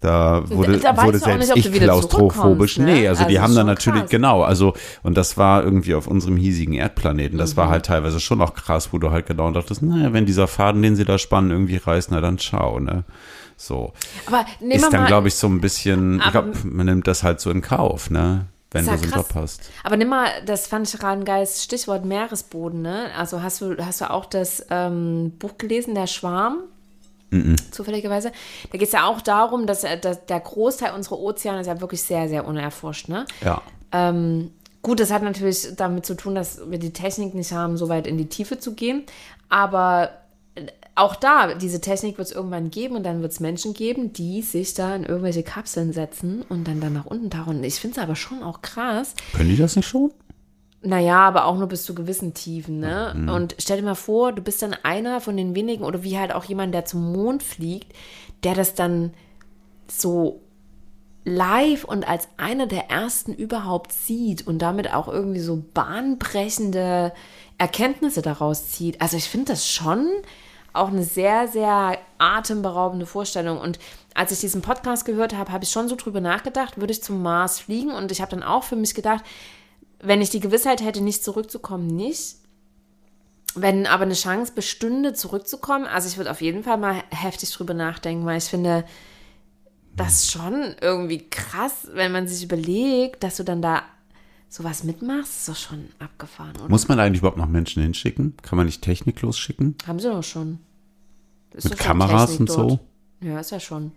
[0.00, 2.78] Da wurde, Da wurde nicht, selbst ob ich klaustrophobisch.
[2.78, 2.84] ne?
[2.84, 4.10] Nee, also, die Also haben dann schon natürlich, krass.
[4.10, 7.38] genau, also, und das war irgendwie auf unserem hiesigen Erdplaneten.
[7.38, 7.56] Das Mhm.
[7.56, 10.82] war halt teilweise schon auch krass, wo du halt genau dachtest, naja, wenn dieser Faden,
[10.82, 13.04] den sie da spannen, irgendwie reißt, na dann schau, ne?
[13.56, 13.94] So.
[14.26, 17.50] Aber Ist dann, glaube ich, so ein bisschen, ich glaube, man nimmt das halt so
[17.50, 18.46] in Kauf, ne?
[18.72, 19.70] Wenn du so hast.
[19.84, 23.06] aber nimm mal, das fand ich gerade ein geiles Stichwort Meeresboden, ne?
[23.16, 26.58] Also hast du, hast du auch das ähm, Buch gelesen, Der Schwarm?
[27.70, 28.32] Zufälligerweise.
[28.70, 31.80] Da geht es ja auch darum, dass, äh, dass der Großteil unserer Ozeane ist ja
[31.80, 33.26] wirklich sehr, sehr unerforscht, ne?
[33.44, 33.62] Ja.
[33.92, 34.52] Ähm,
[34.82, 38.06] gut, das hat natürlich damit zu tun, dass wir die Technik nicht haben, so weit
[38.06, 39.04] in die Tiefe zu gehen.
[39.48, 40.10] Aber
[40.54, 44.12] äh, auch da, diese Technik wird es irgendwann geben und dann wird es Menschen geben,
[44.12, 47.62] die sich da in irgendwelche Kapseln setzen und dann, dann nach unten tauchen.
[47.64, 49.14] Ich finde es aber schon auch krass.
[49.34, 50.12] Können die das nicht schon?
[50.86, 53.14] Naja, aber auch nur bis zu gewissen Tiefen, ne?
[53.32, 56.32] Und stell dir mal vor, du bist dann einer von den wenigen oder wie halt
[56.32, 57.92] auch jemand, der zum Mond fliegt,
[58.44, 59.12] der das dann
[59.88, 60.40] so
[61.24, 67.12] live und als einer der ersten überhaupt sieht und damit auch irgendwie so bahnbrechende
[67.58, 69.00] Erkenntnisse daraus zieht.
[69.00, 70.08] Also ich finde das schon
[70.72, 73.58] auch eine sehr, sehr atemberaubende Vorstellung.
[73.58, 73.80] Und
[74.14, 77.22] als ich diesen Podcast gehört habe, habe ich schon so drüber nachgedacht, würde ich zum
[77.22, 77.90] Mars fliegen?
[77.90, 79.24] Und ich habe dann auch für mich gedacht,
[80.00, 82.36] wenn ich die Gewissheit hätte, nicht zurückzukommen, nicht.
[83.54, 87.72] Wenn aber eine Chance bestünde, zurückzukommen, also ich würde auf jeden Fall mal heftig drüber
[87.72, 88.84] nachdenken, weil ich finde,
[89.96, 93.82] das ist schon irgendwie krass, wenn man sich überlegt, dass du dann da
[94.48, 96.68] sowas mitmachst, ist doch schon abgefahren, oder?
[96.68, 98.34] Muss man eigentlich überhaupt noch Menschen hinschicken?
[98.42, 99.74] Kann man nicht techniklos schicken?
[99.86, 100.58] Haben sie doch schon.
[101.52, 102.60] Ist Mit schon Kameras Technik und so?
[102.60, 102.68] Hm.
[102.68, 102.80] dort.
[103.22, 103.92] Ja, ist ja schon.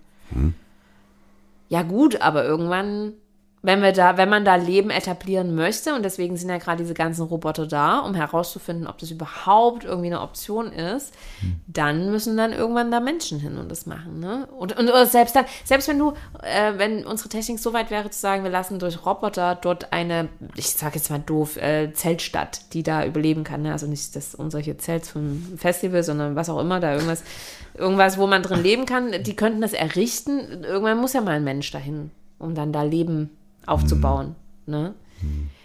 [1.67, 3.13] Ja, gut, aber irgendwann,
[3.61, 6.93] wenn wir da, wenn man da Leben etablieren möchte, und deswegen sind ja gerade diese
[6.93, 11.61] ganzen Roboter da, um herauszufinden, ob das überhaupt irgendwie eine Option ist, Hm.
[11.67, 14.19] dann müssen dann irgendwann da Menschen hin und das machen.
[14.19, 14.47] Ne?
[14.57, 18.09] Und, und oder selbst dann, selbst wenn du, äh, wenn unsere Technik so weit wäre
[18.09, 22.73] zu sagen, wir lassen durch Roboter dort eine, ich sage jetzt mal doof, äh, Zeltstadt,
[22.73, 23.63] die da überleben kann.
[23.63, 23.71] Ne?
[23.71, 27.23] Also nicht das unser hier Zelt vom Festival, sondern was auch immer, da irgendwas,
[27.77, 29.11] irgendwas, wo man drin leben kann.
[29.23, 30.63] Die könnten das errichten.
[30.63, 33.29] Irgendwann muss ja mal ein Mensch dahin, um dann da Leben
[33.69, 34.35] aufzubauen.
[34.65, 34.93] Ne?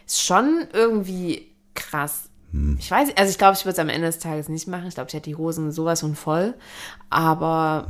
[0.07, 2.29] Ist schon irgendwie krass.
[2.79, 4.87] Ich weiß, also ich glaube, ich würde es am Ende des Tages nicht machen.
[4.87, 6.55] Ich glaube, ich hätte die Hosen sowas von voll.
[7.11, 7.89] Aber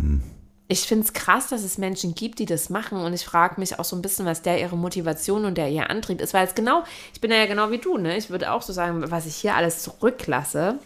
[0.69, 2.99] ich finde es krass, dass es Menschen gibt, die das machen.
[2.99, 5.91] Und ich frage mich auch so ein bisschen, was der ihre Motivation und der ihr
[5.91, 6.33] Antrieb ist.
[6.33, 8.17] Weil es genau, ich bin ja genau wie du, ne?
[8.17, 10.79] Ich würde auch so sagen, was ich hier alles zurücklasse,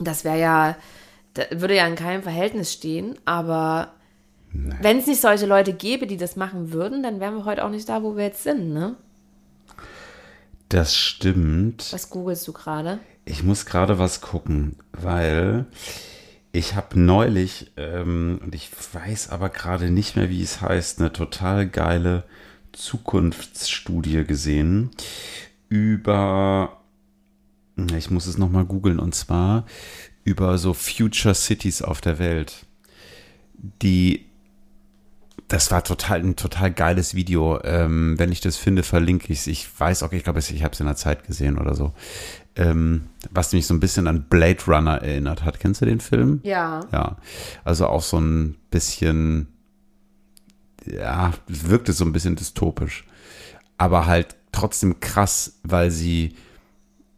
[0.00, 0.76] das wäre ja,
[1.34, 3.16] da würde ja in keinem Verhältnis stehen.
[3.24, 3.92] Aber
[4.52, 7.70] wenn es nicht solche Leute gäbe, die das machen würden, dann wären wir heute auch
[7.70, 8.96] nicht da, wo wir jetzt sind, ne?
[10.68, 11.88] Das stimmt.
[11.92, 12.98] Was googelst du gerade?
[13.24, 15.66] Ich muss gerade was gucken, weil
[16.52, 21.12] ich habe neulich, ähm, und ich weiß aber gerade nicht mehr, wie es heißt, eine
[21.12, 22.24] total geile
[22.72, 24.90] Zukunftsstudie gesehen
[25.68, 26.80] über,
[27.96, 29.66] ich muss es nochmal googeln, und zwar
[30.24, 32.66] über so Future Cities auf der Welt,
[33.82, 34.27] die
[35.48, 37.58] das war total ein total geiles Video.
[37.64, 39.46] Ähm, wenn ich das finde, verlinke ich es.
[39.46, 41.92] Ich weiß auch, ich glaube, ich habe es in der Zeit gesehen oder so.
[42.54, 45.58] Ähm, was mich so ein bisschen an Blade Runner erinnert hat.
[45.58, 46.40] Kennst du den Film?
[46.42, 46.80] Ja.
[46.92, 47.16] Ja.
[47.64, 49.48] Also auch so ein bisschen,
[50.84, 53.06] ja, wirkte so ein bisschen dystopisch.
[53.78, 56.34] Aber halt trotzdem krass, weil sie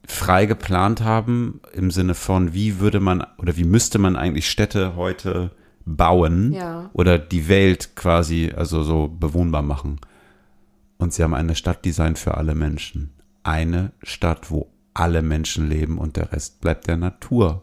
[0.07, 4.95] frei geplant haben im Sinne von, wie würde man oder wie müsste man eigentlich Städte
[4.95, 5.51] heute
[5.85, 6.91] bauen Ja.
[6.93, 9.99] oder die Welt quasi also so bewohnbar machen.
[10.99, 13.11] Und sie haben eine Stadtdesign für alle Menschen.
[13.43, 17.63] Eine Stadt, wo alle Menschen leben und der Rest bleibt der Natur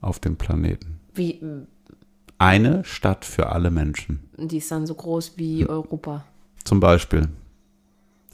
[0.00, 1.00] auf dem Planeten.
[1.14, 1.40] Wie,
[2.38, 4.20] Eine Stadt für alle Menschen.
[4.36, 6.24] die ist dann so groß wie Europa.
[6.64, 7.28] Zum Beispiel.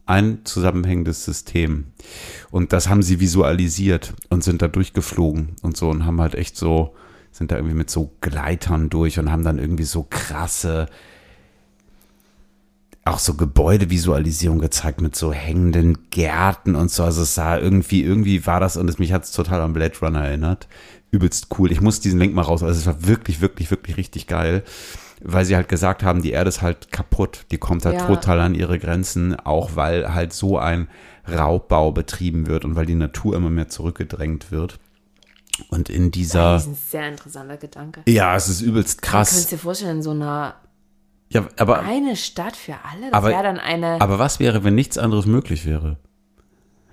[0.06, 1.86] Ein zusammenhängendes System.
[2.50, 6.56] Und das haben sie visualisiert und sind da durchgeflogen und so und haben halt echt
[6.56, 6.94] so,
[7.32, 10.86] sind da irgendwie mit so Gleitern durch und haben dann irgendwie so krasse,
[13.04, 17.02] auch so Gebäudevisualisierung gezeigt mit so hängenden Gärten und so.
[17.02, 19.98] Also es sah irgendwie, irgendwie war das und es mich hat es total an Blade
[20.02, 20.68] Runner erinnert.
[21.10, 21.72] Übelst cool.
[21.72, 22.62] Ich muss diesen Link mal raus.
[22.62, 24.62] Also es war wirklich, wirklich, wirklich richtig geil.
[25.22, 27.46] Weil sie halt gesagt haben, die Erde ist halt kaputt.
[27.50, 28.06] Die kommt halt Ja.
[28.06, 30.88] total an ihre Grenzen, auch weil halt so ein
[31.28, 34.78] Raubbau betrieben wird und weil die Natur immer mehr zurückgedrängt wird.
[35.68, 38.02] Und in dieser, Das ist ein sehr interessanter Gedanke.
[38.06, 39.46] ja, es ist übelst Du kannst krass.
[39.46, 40.54] dir vorstellen, in so einer
[41.28, 44.64] Ja, aber, eine Stadt für alle, das Aber- wäre dann eine, aber, aber was wäre,
[44.64, 45.96] wenn nichts anderes möglich wäre?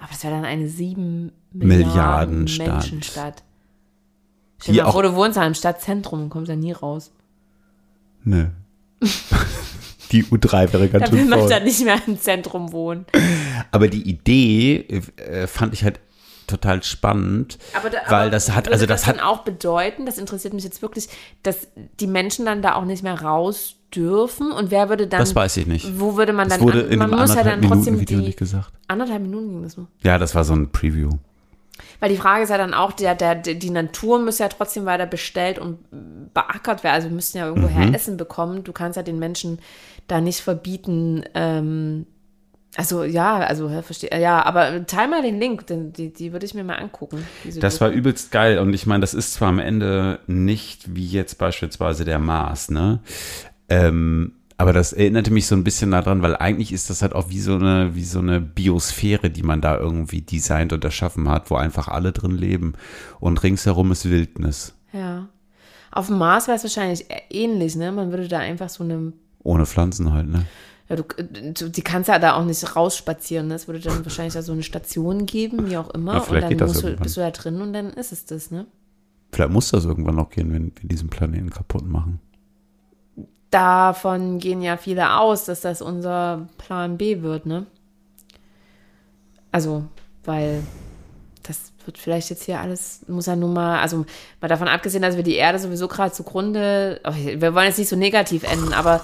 [0.10, 2.68] das wäre dann eine sieben Milliarden Milliarden Stadt.
[2.68, 3.44] Menschenstadt.
[4.62, 7.12] Stell dir mal vor, du wohnst da im Stadtzentrum und kommst da nie raus.
[8.24, 8.48] Nö.
[10.12, 13.06] Die U3 wäre ganz Da will man dann nicht mehr im Zentrum wohnen.
[13.72, 16.00] Aber die Idee äh, fand ich halt
[16.48, 20.06] total spannend, Aber da, weil aber das hat, also das das hat, dann auch bedeuten,
[20.06, 21.08] das interessiert mich jetzt wirklich,
[21.44, 21.68] dass
[22.00, 25.58] die Menschen dann da auch nicht mehr raus dürfen und wer würde dann, das weiß
[25.58, 26.00] ich nicht.
[26.00, 28.00] wo würde man Das dann, wurde an, in man muss ja anderthalb dann Minuten trotzdem
[28.00, 28.72] Video die, nicht gesagt.
[28.88, 29.88] anderthalb Minuten ging das nur.
[30.04, 31.12] Ja, das war so ein Preview.
[32.00, 35.06] Weil die Frage ist ja dann auch, der, der, die Natur muss ja trotzdem weiter
[35.06, 35.78] bestellt und
[36.34, 36.96] beackert werden.
[36.96, 37.94] Also wir müssten ja irgendwoher Mhm.
[37.94, 38.64] Essen bekommen.
[38.64, 39.60] Du kannst ja den Menschen
[40.08, 41.24] da nicht verbieten.
[41.34, 42.06] Ähm,
[42.78, 44.22] also ja, also verstehe.
[44.22, 47.26] Ja, aber teil mal den Link, denn die, die würde ich mir mal angucken.
[47.60, 51.40] Das war übelst geil und ich meine, das ist zwar am Ende nicht wie jetzt
[51.40, 53.00] beispielsweise der Mars, ne?
[53.68, 57.30] Ähm, aber das erinnerte mich so ein bisschen daran, weil eigentlich ist das halt auch
[57.30, 61.50] wie so eine, wie so eine Biosphäre, die man da irgendwie designt und erschaffen hat,
[61.50, 62.74] wo einfach alle drin leben
[63.20, 64.76] und ringsherum ist Wildnis.
[64.94, 65.30] Ja.
[65.92, 67.92] Auf dem Mars wäre es wahrscheinlich ähnlich, ne?
[67.92, 70.46] Man würde da einfach so eine Ohne Pflanzen halt, ne?
[70.90, 73.48] Ja, du, du, die kannst ja da auch nicht rausspazieren.
[73.48, 73.56] Ne?
[73.56, 76.16] Es würde dann wahrscheinlich da so eine Station geben, wie auch immer.
[76.16, 78.52] Ja, und dann geht das du, bist du da drin und dann ist es das,
[78.52, 78.66] ne?
[79.32, 82.22] Vielleicht muss das irgendwann noch gehen, wenn wir diesen Planeten kaputt machen.
[83.52, 87.66] Davon gehen ja viele aus, dass das unser Plan B wird, ne?
[89.52, 89.86] Also,
[90.24, 90.64] weil
[91.48, 94.06] das wird vielleicht jetzt hier alles, muss ja nun mal, also
[94.42, 97.90] mal davon abgesehen, dass wir die Erde sowieso gerade zugrunde, oh, wir wollen jetzt nicht
[97.90, 99.04] so negativ enden, aber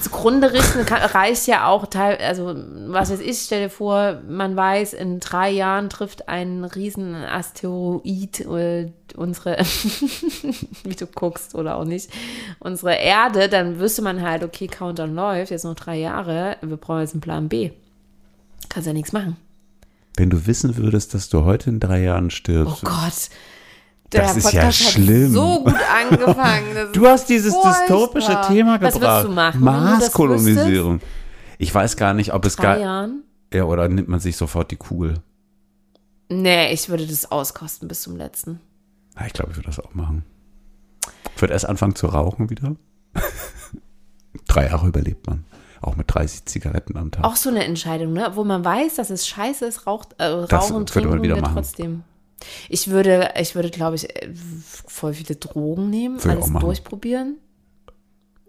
[0.00, 2.54] zugrunde richten kann, reicht ja auch teil, also
[2.86, 8.40] was weiß ich, stell dir vor, man weiß, in drei Jahren trifft ein riesen Asteroid
[8.40, 9.58] äh, unsere,
[10.84, 12.10] wie du guckst oder auch nicht,
[12.60, 17.00] unsere Erde, dann wüsste man halt, okay, Countdown läuft, jetzt noch drei Jahre, wir brauchen
[17.00, 17.72] jetzt einen Plan B.
[18.68, 19.36] Kannst ja nichts machen.
[20.20, 22.84] Wenn du wissen würdest, dass du heute in drei Jahren Oh stirbst.
[22.84, 23.30] Gott.
[24.12, 25.32] Der Das ist ja Podcast schlimm.
[25.32, 25.74] So gut
[26.10, 26.92] angefangen.
[26.92, 27.78] Du hast dieses Furchtbar.
[27.80, 29.24] dystopische Thema Was gebracht.
[29.24, 31.00] du machen, wenn du das Marskolonisierung.
[31.56, 32.78] Ich weiß gar nicht, ob es drei gar.
[32.80, 33.22] Jahren?
[33.50, 35.14] Ja, oder nimmt man sich sofort die Kugel?
[36.28, 38.60] Nee, ich würde das auskosten bis zum letzten.
[39.18, 40.26] Ja, ich glaube, ich würde das auch machen.
[41.34, 42.76] Ich würde erst anfangen zu rauchen wieder.
[44.48, 45.46] Drei Jahre überlebt man.
[45.82, 47.24] Auch mit 30 Zigaretten am Tag.
[47.24, 48.30] Auch so eine Entscheidung, ne?
[48.34, 51.34] Wo man weiß, dass es scheiße ist, raucht, äh, Das rauchen, würde man trinken wieder
[51.36, 51.54] wir machen.
[51.54, 52.02] trotzdem.
[52.68, 54.30] Ich würde, ich würde, glaube ich, äh,
[54.86, 57.36] voll viele Drogen nehmen, Würde alles durchprobieren.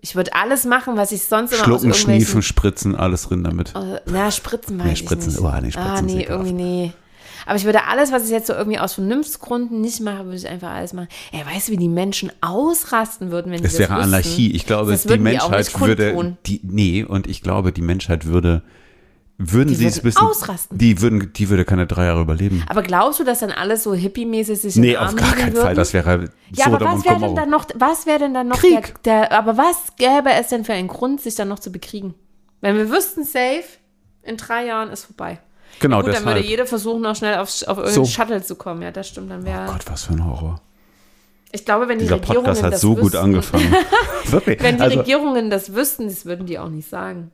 [0.04, 3.76] Ich würde alles machen, was ich sonst immer Schlucken, schniefen, spritzen, alles drin damit.
[3.76, 5.40] Äh, na, Spritzen weiß Nee, ich Spritzen- nicht.
[5.42, 6.94] oh, nee, Spritzen ah, nee, irgendwie nee.
[7.46, 10.48] Aber ich würde alles, was ich jetzt so irgendwie aus Vernunftsgründen nicht mache, würde ich
[10.48, 11.08] einfach alles machen.
[11.32, 14.14] Ey, weißt du, wie die Menschen ausrasten würden, wenn Es sie wäre das wüssten?
[14.16, 14.52] Anarchie.
[14.52, 16.38] Ich glaube, Das die die Menschheit nicht würde.
[16.46, 18.62] Die, nee, und ich glaube, die Menschheit würde.
[19.44, 20.20] Würden Die sie es wissen?
[20.24, 20.78] ausrasten.
[20.78, 22.64] Die, würden, die würde keine drei Jahre überleben.
[22.70, 25.64] Aber glaubst du, dass dann alles so hippie-mäßig sich Nee, auf gar keinen würden?
[25.64, 25.74] Fall.
[25.74, 29.02] Das wäre Ja, aber was wäre denn dann noch, was wäre denn dann noch Krieg.
[29.04, 32.14] der, der, aber was gäbe es denn für einen Grund, sich dann noch zu bekriegen?
[32.60, 33.64] Wenn wir wüssten, safe,
[34.22, 35.40] in drei Jahren ist vorbei.
[35.80, 36.36] Genau, Gut, dann deshalb.
[36.36, 38.06] würde jeder versuchen, noch schnell auf, auf irgendeinen So.
[38.06, 38.82] Shuttle zu kommen.
[38.82, 39.66] Ja, das stimmt, dann wäre.
[39.68, 40.62] Oh Gott, was für ein Horror.
[41.52, 43.76] ich glaube, wenn die Dieser Regierungen Podcast hat das so gut wüssten, angefangen.
[44.26, 44.62] Wirklich.
[44.62, 47.32] Wenn die also, Regierungen das wüssten, das würden die auch nicht sagen.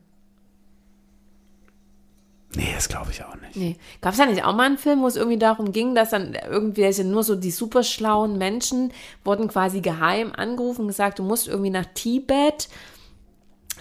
[2.56, 3.56] nee, das glaube ich auch nicht.
[3.56, 3.76] Nee.
[4.00, 6.34] Gab es da nicht auch mal einen Film, wo es irgendwie darum ging, dass dann
[6.34, 8.92] irgendwelche nur so die super schlauen Menschen
[9.24, 12.68] wurden quasi geheim angerufen und gesagt, du musst irgendwie nach Tibet.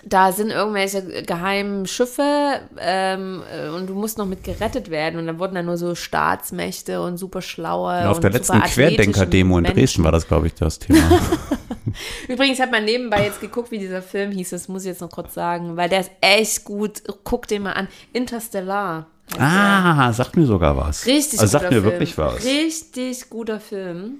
[0.03, 5.19] Da sind irgendwelche geheimen Schiffe ähm, äh, und du musst noch mit gerettet werden.
[5.19, 8.07] Und dann wurden dann nur so Staatsmächte und super schlaue.
[8.09, 9.63] Auf und der letzten Querdenker-Demo in.
[9.65, 11.19] Dresden war das, glaube ich, das Thema.
[12.27, 14.51] Übrigens hat man nebenbei jetzt geguckt, wie dieser Film hieß.
[14.51, 17.03] Das muss ich jetzt noch kurz sagen, weil der ist echt gut.
[17.23, 17.87] Guck den mal an.
[18.13, 19.07] Interstellar.
[19.37, 21.05] ah, sagt mir sogar was.
[21.05, 21.91] Richtig also guter sagt mir Film.
[21.91, 22.45] wirklich was.
[22.45, 24.19] Richtig guter Film.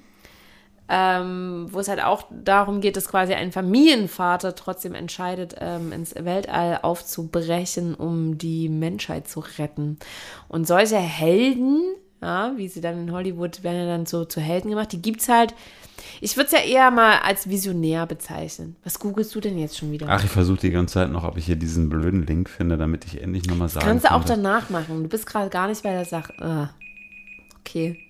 [0.90, 6.16] Ähm, wo es halt auch darum geht, dass quasi ein Familienvater trotzdem entscheidet, ähm, ins
[6.16, 9.98] Weltall aufzubrechen, um die Menschheit zu retten.
[10.48, 11.82] Und solche Helden,
[12.22, 15.28] ja, wie sie dann in Hollywood werden ja dann so zu Helden gemacht, die gibt's
[15.28, 15.54] halt.
[16.22, 18.78] Ich würde es ja eher mal als visionär bezeichnen.
[18.84, 20.08] Was googelst du denn jetzt schon wieder?
[20.10, 23.06] Ach, ich versuche die ganze Zeit noch, ob ich hier diesen blöden Link finde, damit
[23.06, 25.04] ich endlich nochmal sagen Kannst du auch kann, danach machen.
[25.04, 26.34] Du bist gerade gar nicht bei der Sache.
[26.40, 26.70] Ah,
[27.60, 28.07] okay.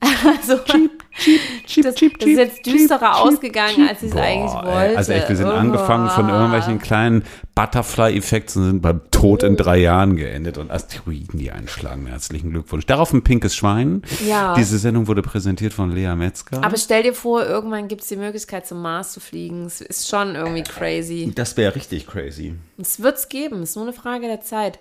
[0.00, 4.96] Also, Cheap, das, das ist jetzt düsterer ausgegangen, als ich es eigentlich wollte.
[4.96, 5.50] Also echt, wir sind Oh.
[5.50, 7.24] angefangen von irgendwelchen kleinen
[7.56, 12.06] Butterfly-Effekten und sind beim Tod in drei Jahren geendet und Asteroiden, die einschlagen.
[12.06, 12.86] Herzlichen Glückwunsch.
[12.86, 14.02] Darauf ein pinkes Schwein.
[14.26, 14.54] Ja.
[14.54, 16.62] Diese Sendung wurde präsentiert von Lea Metzger.
[16.62, 19.66] Aber stell dir vor, irgendwann gibt es die Möglichkeit, zum Mars zu fliegen.
[19.66, 21.32] Es ist schon irgendwie crazy.
[21.34, 22.54] das wäre richtig crazy.
[22.80, 23.62] Es wird es geben.
[23.62, 24.78] Es ist nur eine Frage der Zeit.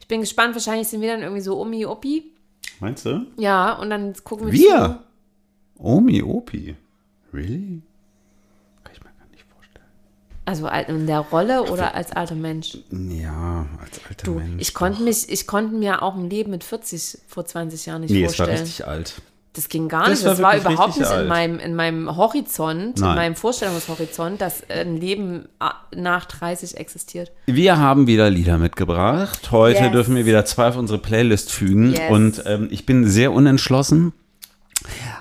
[0.00, 0.54] Ich bin gespannt.
[0.54, 2.24] Wahrscheinlich sind wir dann irgendwie so Omi Opi.
[2.80, 3.26] Meinst du?
[3.36, 5.04] Ja, und dann gucken wir Wir?
[5.78, 6.76] Omi, Opi.
[7.32, 7.82] Really?
[8.84, 9.84] Kann ich mir gar nicht vorstellen.
[10.46, 12.78] Also al- in der Rolle oder als alter Mensch?
[12.90, 14.60] Ja, als alter Du, Mensch.
[14.62, 18.10] ich konnte mich, ich konnte mir auch ein Leben mit 40 vor 20 Jahren nicht
[18.10, 18.62] nee, es war vorstellen.
[18.66, 19.22] richtig alt.
[19.52, 20.24] Das ging gar Das nicht.
[20.26, 23.10] war Das war überhaupt nicht in meinem, in meinem Horizont, Nein.
[23.10, 27.32] in meinem Vorstellungshorizont, dass ein Leben ah, nach 30 existiert.
[27.46, 29.50] Wir haben wieder Lieder mitgebracht.
[29.50, 29.92] Heute Yes.
[29.92, 31.92] dürfen wir wieder zwei auf unsere Playlist fügen.
[31.94, 32.10] Yes.
[32.10, 34.12] Und ähm, ich bin sehr unentschlossen.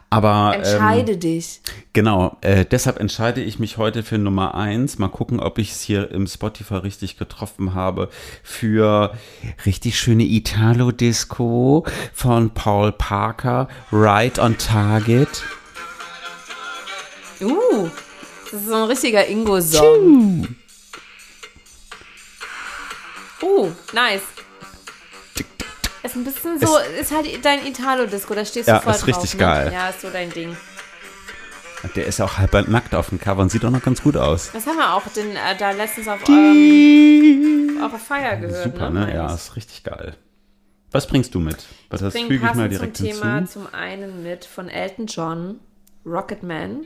[0.10, 1.62] Aber ähm, Entscheide dich.
[1.93, 4.97] genau, äh, deshalb entscheide ich mich heute für Nummer eins.
[4.97, 8.10] Mal gucken, ob ich es hier im Spotify richtig getroffen habe.
[8.41, 9.14] Für
[9.66, 15.43] richtig schöne Italo-Disco von Paul Parker, Right on Target.
[17.41, 17.88] Uh,
[18.51, 20.55] das ist so ein richtiger Ingo-Song.
[23.41, 24.24] Uh, nice.
[26.02, 29.08] Ist ein bisschen so, ist halt dein Italo-Disco, da stehst du Ja, voll ist drauf.
[29.10, 29.39] richtig ne?
[29.39, 29.72] geil.
[29.74, 30.56] Ja, ist so dein Ding.
[31.95, 34.52] Der ist auch halb nackt auf dem Cover und sieht auch noch ganz gut aus.
[34.52, 38.64] Das haben wir auch den, äh, da letztens auf eurem, eurer Feier gehört.
[38.64, 39.06] Super, ne?
[39.06, 39.16] ne?
[39.16, 40.16] Ja, ist richtig geil.
[40.91, 41.66] Was bringst du mit?
[41.89, 43.60] Was das bring füge ich mal direkt zum Thema hinzu.
[43.62, 45.60] zum einen mit von Elton John,
[46.06, 46.86] Rocketman.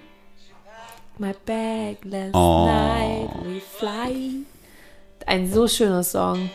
[1.18, 2.66] My bag last Oh.
[2.66, 4.46] night we fly.
[5.26, 6.50] Ein so schöner Song.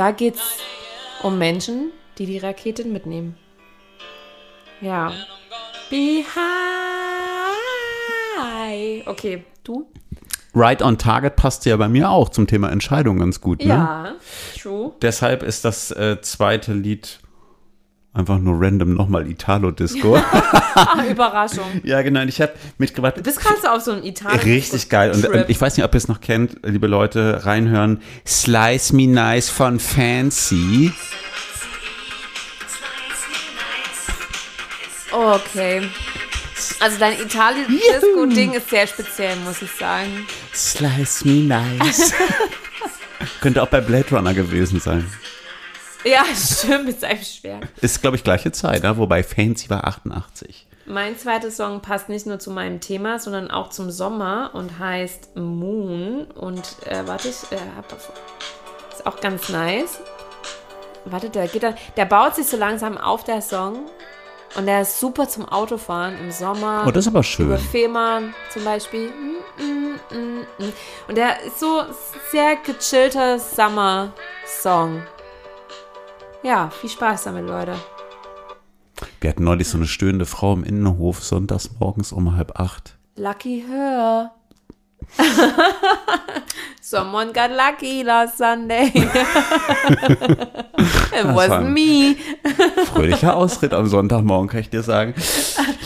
[0.00, 0.56] Da geht's
[1.22, 3.36] um Menschen, die die Raketen mitnehmen.
[4.80, 5.12] Ja.
[5.90, 6.24] Be
[8.38, 9.06] high.
[9.06, 9.86] Okay, du?
[10.54, 13.60] Right on Target passt ja bei mir auch zum Thema Entscheidung ganz gut.
[13.60, 13.68] Ne?
[13.68, 14.14] Ja,
[14.58, 14.92] true.
[15.02, 17.20] Deshalb ist das äh, zweite Lied
[18.12, 20.16] einfach nur random nochmal Italo-Disco.
[20.16, 21.80] Ah, Überraschung.
[21.84, 22.22] ja, genau.
[22.22, 23.16] und Ich habe mitgebracht.
[23.16, 24.40] Du bist gerade so auf so einem Italien.
[24.40, 25.12] Richtig geil.
[25.12, 28.00] Und, und ich weiß nicht, ob ihr es noch kennt, liebe Leute, reinhören.
[28.26, 30.92] Slice Me Nice von Fancy.
[35.12, 35.82] Okay.
[36.80, 40.26] Also dein Italien-Disco-Ding ist sehr speziell, muss ich sagen.
[40.54, 42.12] Slice Me Nice.
[43.40, 45.06] Könnte auch bei Blade Runner gewesen sein.
[46.04, 47.66] Ja, stimmt, mit seinem Schwert.
[47.80, 48.96] Ist, glaube ich, gleiche Zeit, ne?
[48.96, 50.66] wobei Fancy war 88.
[50.86, 55.36] mein zweiter Song passt nicht nur zu meinem Thema, sondern auch zum Sommer und heißt
[55.36, 56.24] Moon.
[56.34, 60.00] Und äh, warte, ich äh, hab, ist auch ganz nice.
[61.04, 63.86] Warte, der geht dann, der baut sich so langsam auf, der Song.
[64.56, 66.84] Und der ist super zum Autofahren im Sommer.
[66.86, 67.46] Oh, das ist aber schön.
[67.46, 69.12] Über Fehmarn zum Beispiel.
[71.06, 71.84] Und der ist so
[72.32, 75.02] sehr gechillter Summer-Song.
[76.42, 77.74] Ja, viel Spaß damit, Leute.
[79.20, 82.96] Wir hatten neulich so eine stöhnende Frau im Innenhof, sonntags morgens um halb acht.
[83.16, 84.32] Lucky her.
[86.82, 88.90] Someone got lucky last Sunday.
[91.12, 92.16] It wasn't me.
[92.86, 95.14] Fröhlicher Ausritt am Sonntagmorgen, kann ich dir sagen.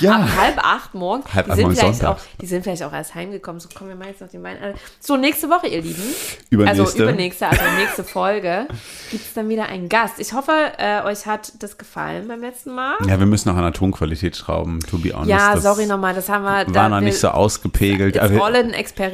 [0.01, 0.17] Ja.
[0.17, 1.35] Ab halb acht morgens.
[1.35, 2.09] Halb die, acht vielleicht Sonntag.
[2.09, 3.61] auch, die sind vielleicht auch erst heimgekommen.
[3.61, 4.57] So, kommen wir mal jetzt noch den Wein.
[4.63, 4.75] an.
[5.01, 6.03] So, nächste Woche, ihr Lieben.
[6.51, 6.83] Übernächste.
[6.83, 8.67] Also übernächste, also nächste Folge,
[9.11, 10.21] gibt es dann wieder einen Gast.
[10.21, 12.97] Ich hoffe, äh, euch hat das gefallen beim letzten Mal.
[13.07, 15.29] Ja, wir müssen noch an der Tonqualität schrauben, to be honest.
[15.31, 16.73] Ja, sorry nochmal, das haben wir.
[16.75, 18.19] War noch nicht so ausgepegelt.
[18.19, 18.37] Ein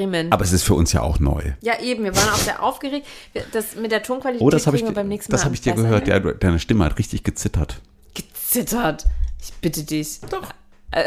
[0.00, 0.32] Experiment.
[0.32, 1.42] aber es ist für uns ja auch neu.
[1.62, 3.06] ja, eben, wir waren auch sehr aufgeregt.
[3.32, 5.46] Wir- Das mit der Tonqualität Oh, das habe ich, kriegen wir beim nächsten das Mal
[5.46, 6.08] hab ich dir gehört.
[6.08, 7.80] Ja, du- deine Stimme hat richtig gezittert.
[8.14, 9.06] Gezittert.
[9.42, 10.20] Ich bitte dich.
[10.30, 10.48] Doch.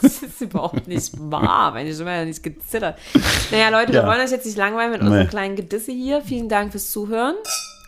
[0.00, 1.72] Das ist überhaupt nicht wahr.
[1.72, 2.96] Meine Stimme hat ja nicht gezittert.
[3.50, 4.06] Naja, Leute, wir Ja.
[4.06, 5.28] wollen euch jetzt nicht langweilen mit unserem Nee.
[5.28, 6.22] kleinen Gedisse hier.
[6.22, 7.34] Vielen Dank fürs Zuhören.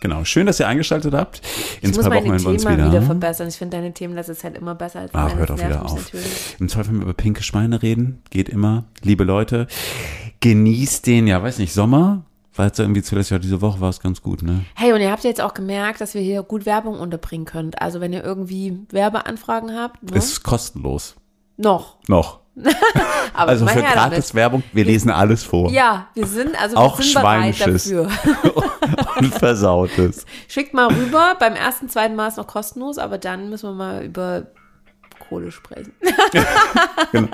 [0.00, 0.24] Genau.
[0.24, 1.42] Schön, dass ihr eingeschaltet habt.
[1.82, 2.88] In Ich zwei Wochen hören wir uns wieder.
[2.88, 3.48] wieder verbessern.
[3.48, 5.38] Ich finde deine Themen letzte Zeit immer besser als Ach, meine.
[5.38, 5.94] hört Das doch wieder auf.
[5.94, 6.56] natürlich.
[6.58, 8.22] Im Zweifel über pinke Schweine reden.
[8.30, 8.84] Geht immer.
[9.02, 9.66] Liebe Leute,
[10.40, 12.22] genießt den, ja, weiß nicht, Sommer.
[12.56, 14.64] War jetzt irgendwie zuletzt ja diese Woche war es ganz gut, ne?
[14.74, 17.80] Hey, und ihr habt ja jetzt auch gemerkt, dass wir hier gut Werbung unterbringen könnt.
[17.80, 20.16] Also wenn ihr irgendwie Werbeanfragen habt, ne?
[20.16, 21.14] Ist kostenlos.
[21.56, 21.98] noch.
[22.08, 22.39] Noch.
[23.34, 23.94] Also für her damit.
[23.94, 25.70] gratis Werbung, wir lesen alles vor.
[25.70, 28.08] Ja, wir sind also Auch wir sind dafür.
[29.16, 30.26] Und versautes.
[30.48, 31.36] Schickt mal rüber.
[31.38, 34.46] Beim ersten, zweiten Mal ist noch kostenlos, aber dann müssen wir mal über
[35.28, 35.92] Kohle sprechen.
[37.12, 37.28] In,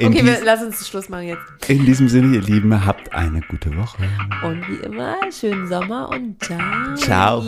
[0.00, 1.42] Okay, wir, lass uns Schluss machen jetzt.
[1.68, 4.04] in diesem Sinne, ihr Lieben, habt eine gute Woche.
[4.44, 6.94] Und wie immer, schönen Sommer und ciao.
[6.94, 7.42] Ciao.